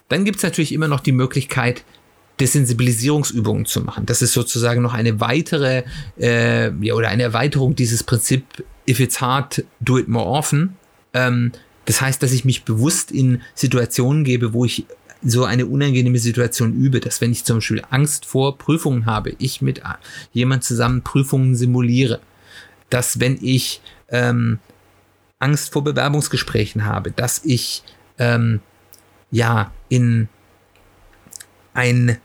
Dann 0.08 0.24
gibt 0.24 0.38
es 0.38 0.42
natürlich 0.42 0.72
immer 0.72 0.88
noch 0.88 1.00
die 1.00 1.12
Möglichkeit, 1.12 1.84
Desensibilisierungsübungen 2.40 3.64
zu 3.64 3.80
machen. 3.82 4.06
Das 4.06 4.22
ist 4.22 4.32
sozusagen 4.32 4.82
noch 4.82 4.94
eine 4.94 5.20
weitere 5.20 5.84
äh, 6.18 6.72
ja, 6.84 6.94
oder 6.94 7.08
eine 7.08 7.22
Erweiterung 7.22 7.76
dieses 7.76 8.02
Prinzip 8.02 8.44
If 8.88 9.00
it's 9.00 9.20
hard, 9.20 9.64
do 9.80 9.98
it 9.98 10.08
more 10.08 10.26
often. 10.26 10.76
Ähm, 11.12 11.52
das 11.84 12.00
heißt, 12.00 12.22
dass 12.22 12.32
ich 12.32 12.44
mich 12.44 12.64
bewusst 12.64 13.12
in 13.12 13.42
Situationen 13.54 14.24
gebe, 14.24 14.52
wo 14.52 14.64
ich 14.64 14.86
so 15.22 15.44
eine 15.44 15.66
unangenehme 15.66 16.18
Situation 16.18 16.74
übe, 16.74 17.00
dass 17.00 17.20
wenn 17.20 17.32
ich 17.32 17.44
zum 17.44 17.58
Beispiel 17.58 17.82
Angst 17.90 18.26
vor 18.26 18.58
Prüfungen 18.58 19.06
habe, 19.06 19.34
ich 19.38 19.62
mit 19.62 19.80
jemand 20.32 20.64
zusammen 20.64 21.02
Prüfungen 21.02 21.54
simuliere, 21.54 22.20
dass 22.90 23.20
wenn 23.20 23.38
ich 23.40 23.80
ähm, 24.08 24.58
Angst 25.38 25.72
vor 25.72 25.82
Bewerbungsgesprächen 25.84 26.84
habe, 26.84 27.10
dass 27.10 27.42
ich 27.44 27.82
ähm, 28.18 28.60
ja 29.30 29.72
in 29.88 30.28
ein 31.74 32.18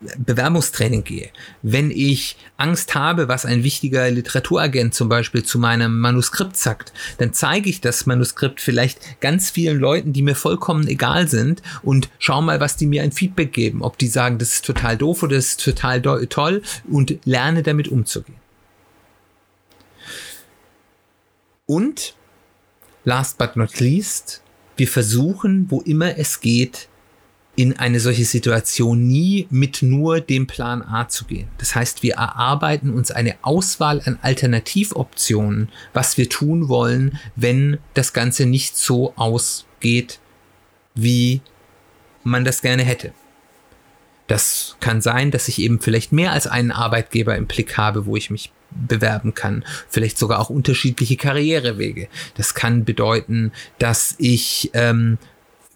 Bewerbungstraining 0.00 1.02
gehe, 1.02 1.30
wenn 1.62 1.90
ich 1.90 2.36
Angst 2.56 2.94
habe, 2.94 3.26
was 3.26 3.44
ein 3.44 3.64
wichtiger 3.64 4.08
Literaturagent 4.08 4.94
zum 4.94 5.08
Beispiel 5.08 5.42
zu 5.42 5.58
meinem 5.58 5.98
Manuskript 5.98 6.56
sagt, 6.56 6.92
dann 7.18 7.32
zeige 7.32 7.68
ich 7.68 7.80
das 7.80 8.06
Manuskript 8.06 8.60
vielleicht 8.60 9.20
ganz 9.20 9.50
vielen 9.50 9.80
Leuten, 9.80 10.12
die 10.12 10.22
mir 10.22 10.36
vollkommen 10.36 10.86
egal 10.86 11.26
sind 11.26 11.62
und 11.82 12.10
schau 12.20 12.40
mal, 12.40 12.60
was 12.60 12.76
die 12.76 12.86
mir 12.86 13.02
ein 13.02 13.10
Feedback 13.10 13.52
geben, 13.52 13.82
ob 13.82 13.98
die 13.98 14.06
sagen, 14.06 14.38
das 14.38 14.52
ist 14.52 14.64
total 14.64 14.96
doof 14.96 15.24
oder 15.24 15.34
das 15.34 15.46
ist 15.46 15.64
total 15.64 16.00
toll 16.00 16.62
und 16.88 17.18
lerne 17.24 17.64
damit 17.64 17.88
umzugehen. 17.88 18.38
Und 21.66 22.14
last 23.04 23.36
but 23.36 23.56
not 23.56 23.80
least, 23.80 24.42
wir 24.76 24.86
versuchen, 24.86 25.66
wo 25.70 25.80
immer 25.80 26.16
es 26.18 26.40
geht, 26.40 26.88
in 27.58 27.76
eine 27.76 27.98
solche 27.98 28.24
Situation 28.24 29.08
nie 29.08 29.48
mit 29.50 29.82
nur 29.82 30.20
dem 30.20 30.46
Plan 30.46 30.80
A 30.80 31.08
zu 31.08 31.24
gehen. 31.24 31.48
Das 31.58 31.74
heißt, 31.74 32.04
wir 32.04 32.14
erarbeiten 32.14 32.94
uns 32.94 33.10
eine 33.10 33.34
Auswahl 33.42 34.00
an 34.04 34.16
Alternativoptionen, 34.22 35.68
was 35.92 36.16
wir 36.16 36.28
tun 36.28 36.68
wollen, 36.68 37.18
wenn 37.34 37.78
das 37.94 38.12
Ganze 38.12 38.46
nicht 38.46 38.76
so 38.76 39.12
ausgeht, 39.16 40.20
wie 40.94 41.40
man 42.22 42.44
das 42.44 42.62
gerne 42.62 42.84
hätte. 42.84 43.12
Das 44.28 44.76
kann 44.78 45.00
sein, 45.00 45.32
dass 45.32 45.48
ich 45.48 45.58
eben 45.58 45.80
vielleicht 45.80 46.12
mehr 46.12 46.30
als 46.30 46.46
einen 46.46 46.70
Arbeitgeber 46.70 47.34
im 47.34 47.48
Blick 47.48 47.76
habe, 47.76 48.06
wo 48.06 48.14
ich 48.14 48.30
mich 48.30 48.52
bewerben 48.70 49.34
kann. 49.34 49.64
Vielleicht 49.88 50.16
sogar 50.16 50.38
auch 50.38 50.50
unterschiedliche 50.50 51.16
Karrierewege. 51.16 52.06
Das 52.36 52.54
kann 52.54 52.84
bedeuten, 52.84 53.50
dass 53.80 54.14
ich 54.18 54.70
ähm, 54.74 55.18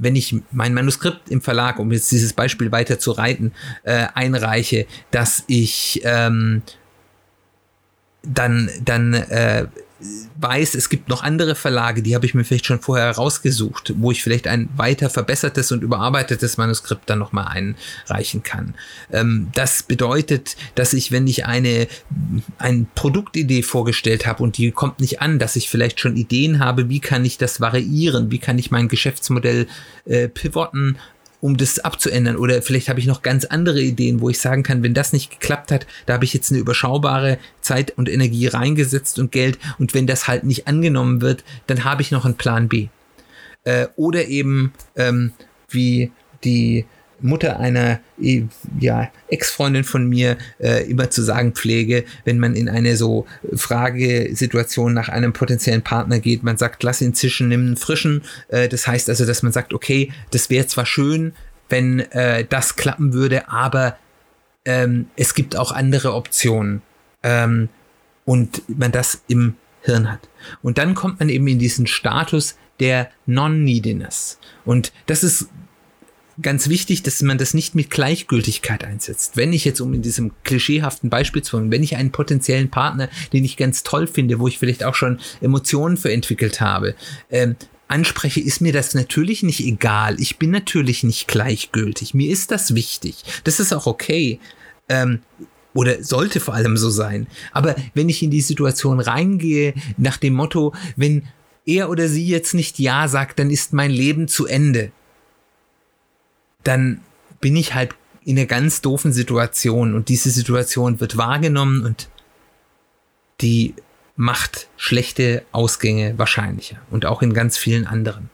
wenn 0.02 0.16
ich 0.16 0.34
mein 0.50 0.74
Manuskript 0.74 1.30
im 1.30 1.40
Verlag, 1.40 1.78
um 1.78 1.92
jetzt 1.92 2.10
dieses 2.10 2.32
Beispiel 2.32 2.72
weiter 2.72 2.98
zu 2.98 3.12
reiten, 3.12 3.52
äh, 3.84 4.08
einreiche, 4.14 4.86
dass 5.10 5.44
ich 5.46 6.00
ähm, 6.04 6.62
dann, 8.22 8.70
dann 8.84 9.14
äh, 9.14 9.66
weiß, 10.40 10.74
es 10.74 10.88
gibt 10.88 11.08
noch 11.08 11.22
andere 11.22 11.54
Verlage, 11.54 12.02
die 12.02 12.14
habe 12.14 12.26
ich 12.26 12.34
mir 12.34 12.44
vielleicht 12.44 12.66
schon 12.66 12.80
vorher 12.80 13.10
rausgesucht, 13.10 13.94
wo 13.96 14.10
ich 14.10 14.22
vielleicht 14.22 14.46
ein 14.46 14.68
weiter 14.76 15.10
verbessertes 15.10 15.72
und 15.72 15.82
überarbeitetes 15.82 16.56
Manuskript 16.56 17.08
dann 17.08 17.18
nochmal 17.18 17.46
einreichen 17.48 18.42
kann. 18.42 18.74
Ähm, 19.12 19.48
das 19.54 19.82
bedeutet, 19.82 20.56
dass 20.74 20.92
ich, 20.92 21.12
wenn 21.12 21.26
ich 21.26 21.46
eine, 21.46 21.86
eine 22.58 22.86
Produktidee 22.94 23.62
vorgestellt 23.62 24.26
habe 24.26 24.42
und 24.42 24.58
die 24.58 24.70
kommt 24.72 25.00
nicht 25.00 25.22
an, 25.22 25.38
dass 25.38 25.56
ich 25.56 25.68
vielleicht 25.68 26.00
schon 26.00 26.16
Ideen 26.16 26.58
habe, 26.58 26.88
wie 26.88 27.00
kann 27.00 27.24
ich 27.24 27.38
das 27.38 27.60
variieren, 27.60 28.30
wie 28.30 28.38
kann 28.38 28.58
ich 28.58 28.70
mein 28.70 28.88
Geschäftsmodell 28.88 29.66
äh, 30.04 30.28
pivoten, 30.28 30.98
um 31.42 31.56
das 31.56 31.80
abzuändern. 31.80 32.36
Oder 32.36 32.62
vielleicht 32.62 32.88
habe 32.88 33.00
ich 33.00 33.06
noch 33.06 33.20
ganz 33.20 33.44
andere 33.44 33.82
Ideen, 33.82 34.20
wo 34.20 34.30
ich 34.30 34.38
sagen 34.38 34.62
kann, 34.62 34.84
wenn 34.84 34.94
das 34.94 35.12
nicht 35.12 35.40
geklappt 35.40 35.72
hat, 35.72 35.88
da 36.06 36.14
habe 36.14 36.24
ich 36.24 36.32
jetzt 36.32 36.52
eine 36.52 36.60
überschaubare 36.60 37.36
Zeit 37.60 37.90
und 37.98 38.08
Energie 38.08 38.46
reingesetzt 38.46 39.18
und 39.18 39.32
Geld. 39.32 39.58
Und 39.78 39.92
wenn 39.92 40.06
das 40.06 40.28
halt 40.28 40.44
nicht 40.44 40.68
angenommen 40.68 41.20
wird, 41.20 41.42
dann 41.66 41.82
habe 41.82 42.00
ich 42.00 42.12
noch 42.12 42.24
einen 42.24 42.36
Plan 42.36 42.68
B. 42.68 42.88
Äh, 43.64 43.88
oder 43.96 44.26
eben 44.26 44.72
ähm, 44.94 45.32
wie 45.68 46.12
die 46.44 46.86
Mutter 47.22 47.58
einer 47.60 48.00
ja, 48.78 49.10
Ex-Freundin 49.28 49.84
von 49.84 50.08
mir 50.08 50.36
äh, 50.58 50.88
immer 50.90 51.10
zu 51.10 51.22
sagen 51.22 51.52
pflege, 51.52 52.04
wenn 52.24 52.38
man 52.38 52.54
in 52.54 52.68
eine 52.68 52.96
so 52.96 53.26
Fragesituation 53.54 54.94
nach 54.94 55.08
einem 55.08 55.32
potenziellen 55.32 55.82
Partner 55.82 56.18
geht, 56.18 56.42
man 56.42 56.56
sagt, 56.56 56.82
lass 56.82 57.00
ihn 57.00 57.14
zischen, 57.14 57.48
nimm 57.48 57.66
einen 57.66 57.76
frischen. 57.76 58.22
Äh, 58.48 58.68
das 58.68 58.86
heißt 58.86 59.08
also, 59.08 59.24
dass 59.24 59.42
man 59.42 59.52
sagt, 59.52 59.74
okay, 59.74 60.12
das 60.30 60.50
wäre 60.50 60.66
zwar 60.66 60.86
schön, 60.86 61.32
wenn 61.68 62.00
äh, 62.00 62.44
das 62.48 62.76
klappen 62.76 63.12
würde, 63.12 63.48
aber 63.48 63.96
ähm, 64.64 65.06
es 65.16 65.34
gibt 65.34 65.56
auch 65.56 65.72
andere 65.72 66.14
Optionen. 66.14 66.82
Ähm, 67.22 67.68
und 68.24 68.62
man 68.68 68.92
das 68.92 69.22
im 69.28 69.56
Hirn 69.82 70.10
hat. 70.10 70.28
Und 70.62 70.78
dann 70.78 70.94
kommt 70.94 71.20
man 71.20 71.28
eben 71.28 71.46
in 71.48 71.58
diesen 71.58 71.86
Status 71.86 72.56
der 72.80 73.10
Non-Neediness. 73.26 74.38
Und 74.64 74.92
das 75.06 75.24
ist 75.24 75.48
ganz 76.40 76.68
wichtig, 76.68 77.02
dass 77.02 77.20
man 77.22 77.38
das 77.38 77.54
nicht 77.54 77.74
mit 77.74 77.90
Gleichgültigkeit 77.90 78.84
einsetzt. 78.84 79.36
Wenn 79.36 79.52
ich 79.52 79.64
jetzt, 79.64 79.80
um 79.80 79.92
in 79.92 80.02
diesem 80.02 80.32
klischeehaften 80.44 81.10
Beispiel 81.10 81.42
zu 81.42 81.70
wenn 81.70 81.82
ich 81.82 81.96
einen 81.96 82.12
potenziellen 82.12 82.70
Partner, 82.70 83.08
den 83.32 83.44
ich 83.44 83.56
ganz 83.56 83.82
toll 83.82 84.06
finde, 84.06 84.38
wo 84.38 84.48
ich 84.48 84.58
vielleicht 84.58 84.84
auch 84.84 84.94
schon 84.94 85.20
Emotionen 85.40 85.96
für 85.96 86.12
entwickelt 86.12 86.60
habe, 86.60 86.94
ähm, 87.30 87.56
anspreche, 87.88 88.40
ist 88.40 88.60
mir 88.60 88.72
das 88.72 88.94
natürlich 88.94 89.42
nicht 89.42 89.60
egal. 89.60 90.18
Ich 90.18 90.38
bin 90.38 90.50
natürlich 90.50 91.02
nicht 91.02 91.28
gleichgültig. 91.28 92.14
Mir 92.14 92.30
ist 92.30 92.50
das 92.50 92.74
wichtig. 92.74 93.16
Das 93.44 93.60
ist 93.60 93.72
auch 93.72 93.86
okay. 93.86 94.40
Ähm, 94.88 95.20
oder 95.74 96.02
sollte 96.02 96.40
vor 96.40 96.54
allem 96.54 96.76
so 96.76 96.90
sein. 96.90 97.26
Aber 97.52 97.76
wenn 97.94 98.08
ich 98.08 98.22
in 98.22 98.30
die 98.30 98.40
Situation 98.40 99.00
reingehe, 99.00 99.74
nach 99.96 100.16
dem 100.16 100.34
Motto, 100.34 100.74
wenn 100.96 101.24
er 101.64 101.90
oder 101.90 102.08
sie 102.08 102.26
jetzt 102.26 102.54
nicht 102.54 102.78
Ja 102.78 103.08
sagt, 103.08 103.38
dann 103.38 103.50
ist 103.50 103.72
mein 103.72 103.90
Leben 103.90 104.26
zu 104.26 104.46
Ende 104.46 104.90
dann 106.64 107.00
bin 107.40 107.56
ich 107.56 107.74
halt 107.74 107.94
in 108.24 108.38
einer 108.38 108.46
ganz 108.46 108.80
doofen 108.80 109.12
Situation 109.12 109.94
und 109.94 110.08
diese 110.08 110.30
Situation 110.30 111.00
wird 111.00 111.16
wahrgenommen 111.16 111.84
und 111.84 112.08
die 113.40 113.74
macht 114.14 114.68
schlechte 114.76 115.44
Ausgänge 115.52 116.18
wahrscheinlicher 116.18 116.80
und 116.90 117.06
auch 117.06 117.22
in 117.22 117.34
ganz 117.34 117.58
vielen 117.58 117.86
anderen 117.86 118.30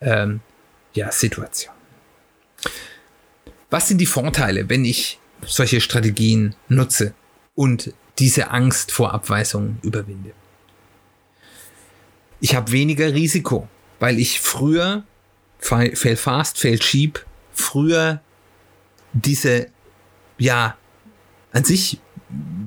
ähm, 0.00 0.40
ja, 0.94 1.10
Situationen. 1.10 1.76
Was 3.70 3.88
sind 3.88 3.98
die 3.98 4.06
Vorteile, 4.06 4.68
wenn 4.68 4.84
ich 4.84 5.18
solche 5.44 5.80
Strategien 5.80 6.54
nutze 6.68 7.14
und 7.54 7.92
diese 8.18 8.50
Angst 8.50 8.92
vor 8.92 9.12
Abweisungen 9.12 9.78
überwinde? 9.82 10.32
Ich 12.40 12.54
habe 12.54 12.70
weniger 12.70 13.12
Risiko, 13.12 13.68
weil 13.98 14.20
ich 14.20 14.40
früher 14.40 15.04
fail 15.58 16.16
fast, 16.16 16.60
fail 16.60 16.78
cheap 16.78 17.25
früher 17.56 18.20
diese, 19.12 19.68
ja, 20.38 20.76
an 21.52 21.64
sich 21.64 21.98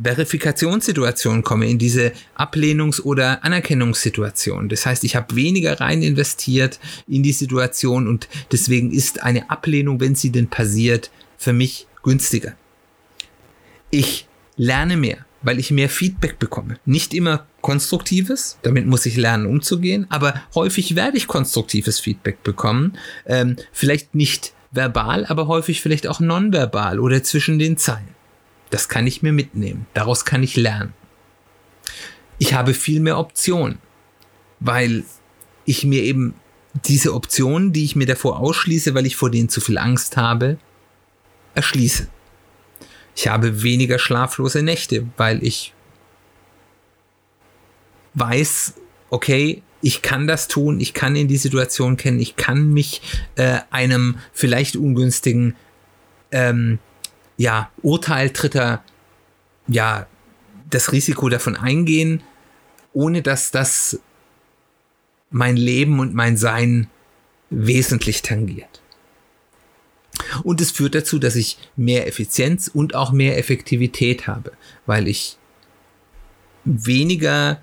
Verifikationssituation 0.04 1.44
komme, 1.44 1.70
in 1.70 1.78
diese 1.78 2.14
Ablehnungs- 2.38 3.02
oder 3.02 3.44
Anerkennungssituation. 3.44 4.70
Das 4.70 4.86
heißt, 4.86 5.04
ich 5.04 5.16
habe 5.16 5.36
weniger 5.36 5.80
rein 5.80 6.02
investiert 6.02 6.80
in 7.08 7.22
die 7.22 7.34
Situation 7.34 8.08
und 8.08 8.30
deswegen 8.52 8.92
ist 8.92 9.22
eine 9.22 9.50
Ablehnung, 9.50 10.00
wenn 10.00 10.16
sie 10.16 10.32
denn 10.32 10.48
passiert, 10.48 11.12
für 11.38 11.54
mich 11.54 11.88
günstiger. 12.04 12.54
Ich 13.92 14.28
lerne 14.56 14.98
mehr, 14.98 15.26
weil 15.42 15.60
ich 15.60 15.72
mehr 15.72 15.90
Feedback 15.90 16.40
bekomme. 16.40 16.80
Nicht 16.86 17.14
immer 17.14 17.46
konstruktives, 17.62 18.58
damit 18.62 18.88
muss 18.88 19.06
ich 19.06 19.18
lernen 19.18 19.46
umzugehen, 19.46 20.08
aber 20.10 20.42
häufig 20.56 20.96
werde 20.96 21.18
ich 21.18 21.28
konstruktives 21.28 22.00
Feedback 22.00 22.44
bekommen. 22.44 22.98
Ähm, 23.26 23.58
vielleicht 23.74 24.16
nicht 24.16 24.54
verbal, 24.72 25.26
aber 25.26 25.47
häufig 25.47 25.82
vielleicht 25.82 26.07
auch 26.07 26.20
nonverbal 26.20 26.99
oder 26.99 27.24
zwischen 27.24 27.59
den 27.59 27.78
Zeilen. 27.78 28.15
Das 28.70 28.88
kann 28.88 29.07
ich 29.07 29.22
mir 29.22 29.32
mitnehmen. 29.32 29.88
Daraus 29.93 30.26
kann 30.26 30.43
ich 30.43 30.55
lernen. 30.55 30.93
Ich 32.38 32.53
habe 32.53 32.74
viel 32.74 32.99
mehr 32.99 33.17
Optionen, 33.17 33.80
weil 34.59 35.03
ich 35.65 35.84
mir 35.84 36.03
eben 36.03 36.36
diese 36.86 37.13
Optionen, 37.13 37.74
die 37.74 37.84
ich 37.84 37.95
mir 37.95 38.05
davor 38.05 38.39
ausschließe, 38.39 38.93
weil 38.93 39.05
ich 39.05 39.15
vor 39.15 39.32
denen 39.32 39.49
zu 39.49 39.59
viel 39.59 39.78
Angst 39.78 40.17
habe, 40.17 40.57
erschließe. 41.55 42.07
Ich 43.15 43.28
habe 43.28 43.63
weniger 43.63 43.99
schlaflose 43.99 44.61
Nächte, 44.61 45.07
weil 45.17 45.43
ich 45.43 45.74
weiß, 48.13 48.76
okay, 49.10 49.62
ich 49.82 50.01
kann 50.01 50.28
das 50.28 50.47
tun, 50.47 50.80
ich 50.80 50.93
kann 50.93 51.16
in 51.16 51.28
die 51.28 51.38
Situation 51.38 51.97
kennen, 51.97 52.20
ich 52.20 52.36
kann 52.36 52.74
mich 52.74 53.01
äh, 53.36 53.60
einem 53.72 54.18
vielleicht 54.34 54.76
ungünstigen 54.76 55.55
ähm, 56.32 56.80
ja, 57.38 57.72
Urteil 57.82 58.30
dritter, 58.30 58.84
ja, 59.68 60.07
das 60.70 60.91
Risiko 60.91 61.30
davon 61.30 61.55
eingehen, 61.55 62.22
ohne 62.93 63.22
dass 63.22 63.51
das 63.51 63.99
mein 65.32 65.55
Leben 65.55 65.99
und 65.99 66.14
mein 66.14 66.38
Sein 66.38 66.89
wesentlich 67.49 68.22
tangiert. 68.22 68.82
Und 70.43 70.60
es 70.60 70.72
führt 70.72 70.95
dazu, 70.95 71.18
dass 71.18 71.36
ich 71.36 71.57
mehr 71.76 72.07
Effizienz 72.07 72.68
und 72.68 72.93
auch 72.93 73.12
mehr 73.12 73.38
Effektivität 73.38 74.28
habe, 74.28 74.51
weil 74.86 75.07
ich 75.07 75.38
weniger 76.66 77.62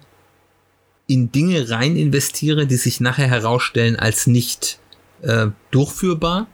in 1.06 1.30
Dinge 1.30 1.70
rein 1.70 1.96
investiere, 1.96 2.66
die 2.66 2.76
sich 2.76 3.00
nachher 3.00 3.28
herausstellen 3.28 3.96
als 3.96 4.26
nicht 4.26 4.78
äh, 5.22 5.48
durchführbar. 5.70 6.48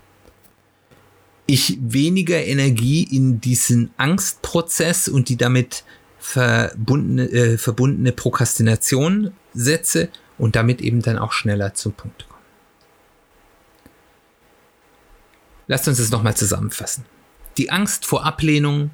Ich 1.47 1.79
weniger 1.81 2.45
Energie 2.45 3.03
in 3.03 3.41
diesen 3.41 3.91
Angstprozess 3.97 5.09
und 5.09 5.29
die 5.29 5.37
damit 5.37 5.85
verbundene, 6.19 7.29
äh, 7.31 7.59
verbundene 7.59 8.13
Prokrastination 8.13 9.33
setze 9.53 10.09
und 10.39 10.55
damit 10.55 10.81
eben 10.81 11.03
dann 11.03 11.19
auch 11.19 11.33
schneller 11.33 11.75
zum 11.75 11.93
Punkt 11.93 12.29
komme. 12.29 12.41
Lasst 15.67 15.89
uns 15.89 15.99
das 15.99 16.11
nochmal 16.11 16.37
zusammenfassen. 16.37 17.05
Die 17.57 17.71
Angst 17.71 18.07
vor 18.07 18.25
Ablehnung 18.25 18.91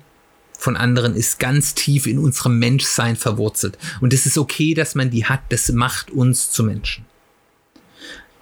von 0.58 0.76
anderen 0.76 1.14
ist 1.14 1.38
ganz 1.38 1.74
tief 1.74 2.06
in 2.08 2.18
unserem 2.18 2.58
Menschsein 2.58 3.14
verwurzelt. 3.14 3.78
Und 4.00 4.12
es 4.12 4.26
ist 4.26 4.36
okay, 4.36 4.74
dass 4.74 4.96
man 4.96 5.08
die 5.08 5.24
hat. 5.24 5.40
Das 5.50 5.70
macht 5.70 6.10
uns 6.10 6.50
zu 6.50 6.64
Menschen. 6.64 7.06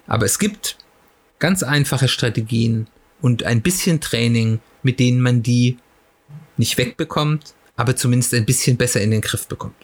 Aber 0.07 0.25
es 0.25 0.39
gibt 0.39 0.77
ganz 1.37 1.61
einfache 1.61 2.07
Strategien 2.07 2.87
und 3.21 3.43
ein 3.43 3.61
bisschen 3.61 4.01
Training, 4.01 4.59
mit 4.81 4.99
denen 4.99 5.21
man 5.21 5.43
die 5.43 5.77
nicht 6.57 6.79
wegbekommt, 6.79 7.53
aber 7.75 7.95
zumindest 7.95 8.33
ein 8.33 8.47
bisschen 8.47 8.77
besser 8.77 8.99
in 8.99 9.11
den 9.11 9.21
Griff 9.21 9.47
bekommt. 9.47 9.75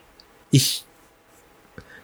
Ich 0.50 0.86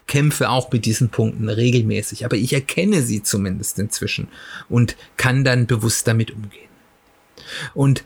kämpfe 0.06 0.48
auch 0.48 0.70
mit 0.70 0.84
diesen 0.84 1.08
Punkten 1.08 1.48
regelmäßig, 1.48 2.24
aber 2.24 2.36
ich 2.36 2.52
erkenne 2.52 3.02
sie 3.02 3.24
zumindest 3.24 3.80
inzwischen 3.80 4.28
und 4.68 4.96
kann 5.16 5.42
dann 5.42 5.66
bewusst 5.66 6.06
damit 6.06 6.30
umgehen. 6.30 6.68
Und 7.74 8.04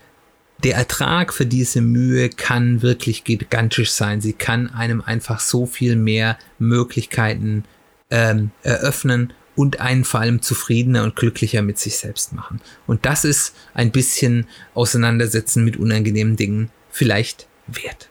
der 0.64 0.76
Ertrag 0.76 1.34
für 1.34 1.46
diese 1.46 1.82
Mühe 1.82 2.30
kann 2.30 2.80
wirklich 2.80 3.24
gigantisch 3.24 3.92
sein. 3.92 4.22
Sie 4.22 4.32
kann 4.32 4.70
einem 4.70 5.02
einfach 5.02 5.40
so 5.40 5.66
viel 5.66 5.94
mehr 5.94 6.38
Möglichkeiten 6.58 7.64
ähm, 8.10 8.50
eröffnen 8.62 9.34
und 9.56 9.80
einen 9.80 10.04
vor 10.04 10.20
allem 10.20 10.40
zufriedener 10.42 11.04
und 11.04 11.16
glücklicher 11.16 11.62
mit 11.62 11.78
sich 11.78 11.98
selbst 11.98 12.32
machen. 12.32 12.60
Und 12.86 13.04
das 13.04 13.24
ist 13.24 13.54
ein 13.74 13.92
bisschen 13.92 14.46
Auseinandersetzen 14.72 15.64
mit 15.64 15.76
unangenehmen 15.76 16.36
Dingen 16.36 16.70
vielleicht 16.90 17.46
wert. 17.66 18.08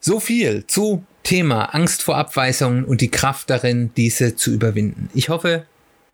So 0.00 0.18
viel 0.18 0.66
zu 0.66 1.04
Thema 1.22 1.66
Angst 1.74 2.02
vor 2.02 2.16
Abweisungen 2.16 2.84
und 2.84 3.00
die 3.00 3.10
Kraft 3.10 3.50
darin, 3.50 3.92
diese 3.96 4.34
zu 4.34 4.50
überwinden. 4.50 5.08
Ich 5.14 5.28
hoffe, 5.28 5.66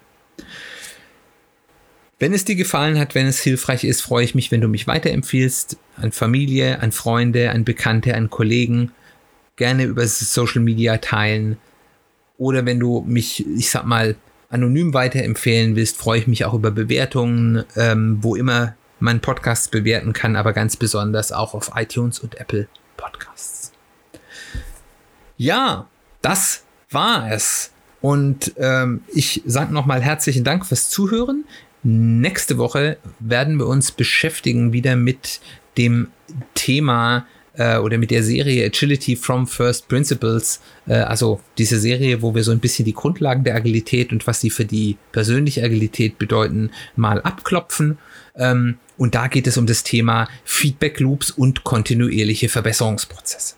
Wenn 2.20 2.34
es 2.34 2.45
dir 2.45 2.55
gefallen 2.55 2.97
hat, 2.97 3.13
wenn 3.13 3.28
es 3.28 3.39
hilfreich 3.39 3.84
ist, 3.84 4.01
freue 4.01 4.24
ich 4.24 4.34
mich, 4.34 4.51
wenn 4.51 4.61
du 4.61 4.68
mich 4.68 4.88
weiterempfiehlst 4.88 5.78
an 5.97 6.11
Familie, 6.11 6.80
an 6.80 6.91
Freunde, 6.91 7.51
an 7.51 7.63
Bekannte, 7.63 8.15
an 8.15 8.30
Kollegen. 8.30 8.91
Gerne 9.55 9.84
über 9.84 10.07
Social 10.07 10.61
Media 10.61 10.97
teilen. 10.97 11.57
Oder 12.38 12.65
wenn 12.65 12.80
du 12.80 13.03
mich, 13.07 13.45
ich 13.47 13.70
sag 13.70 13.86
mal, 13.86 14.15
anonym 14.49 14.93
weiterempfehlen 14.93 15.76
willst, 15.76 15.97
freue 15.97 16.20
ich 16.20 16.28
mich 16.28 16.45
auch 16.45 16.53
über 16.53 16.72
Bewertungen, 16.72 17.63
ähm, 17.76 18.18
wo 18.22 18.36
immer 18.36 18.76
man 18.99 19.20
Podcasts 19.20 19.68
bewerten 19.68 20.13
kann, 20.13 20.36
aber 20.36 20.53
ganz 20.53 20.76
besonders 20.76 21.32
auch 21.32 21.53
auf 21.53 21.72
iTunes 21.76 22.20
und 22.20 22.39
Apple 22.39 22.68
Podcasts. 22.95 23.72
Ja, 25.38 25.88
das 26.22 26.63
war 26.89 27.32
es. 27.32 27.72
Und 28.01 28.53
ähm, 28.57 29.01
ich 29.13 29.43
sage 29.45 29.74
nochmal 29.74 30.01
herzlichen 30.01 30.43
Dank 30.43 30.65
fürs 30.65 30.89
Zuhören. 30.89 31.45
Nächste 31.89 32.57
Woche 32.57 32.97
werden 33.21 33.59
wir 33.59 33.65
uns 33.65 33.93
beschäftigen 33.93 34.73
wieder 34.73 34.97
mit 34.97 35.39
dem 35.77 36.09
Thema 36.53 37.25
äh, 37.53 37.77
oder 37.77 37.97
mit 37.97 38.11
der 38.11 38.23
Serie 38.23 38.65
Agility 38.65 39.15
from 39.15 39.47
First 39.47 39.88
Principles, 39.88 40.59
äh, 40.85 40.95
also 40.95 41.39
diese 41.57 41.79
Serie, 41.79 42.21
wo 42.21 42.35
wir 42.35 42.43
so 42.43 42.51
ein 42.51 42.59
bisschen 42.59 42.83
die 42.83 42.93
Grundlagen 42.93 43.45
der 43.45 43.55
Agilität 43.55 44.11
und 44.11 44.27
was 44.27 44.41
sie 44.41 44.49
für 44.49 44.65
die 44.65 44.97
persönliche 45.13 45.63
Agilität 45.63 46.17
bedeuten, 46.17 46.71
mal 46.97 47.21
abklopfen. 47.21 47.97
Ähm, 48.35 48.79
und 48.97 49.15
da 49.15 49.29
geht 49.29 49.47
es 49.47 49.57
um 49.57 49.65
das 49.65 49.83
Thema 49.83 50.27
Feedback 50.43 50.99
Loops 50.99 51.31
und 51.31 51.63
kontinuierliche 51.63 52.49
Verbesserungsprozesse. 52.49 53.55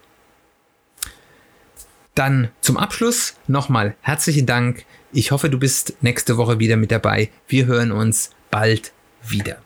Dann 2.13 2.49
zum 2.61 2.77
Abschluss 2.77 3.37
nochmal 3.47 3.95
herzlichen 4.01 4.45
Dank 4.45 4.85
ich 5.11 5.31
hoffe, 5.31 5.49
du 5.49 5.59
bist 5.59 5.93
nächste 6.01 6.37
Woche 6.37 6.59
wieder 6.59 6.77
mit 6.77 6.91
dabei. 6.91 7.29
Wir 7.47 7.65
hören 7.65 7.91
uns 7.91 8.31
bald 8.51 8.93
wieder. 9.27 9.57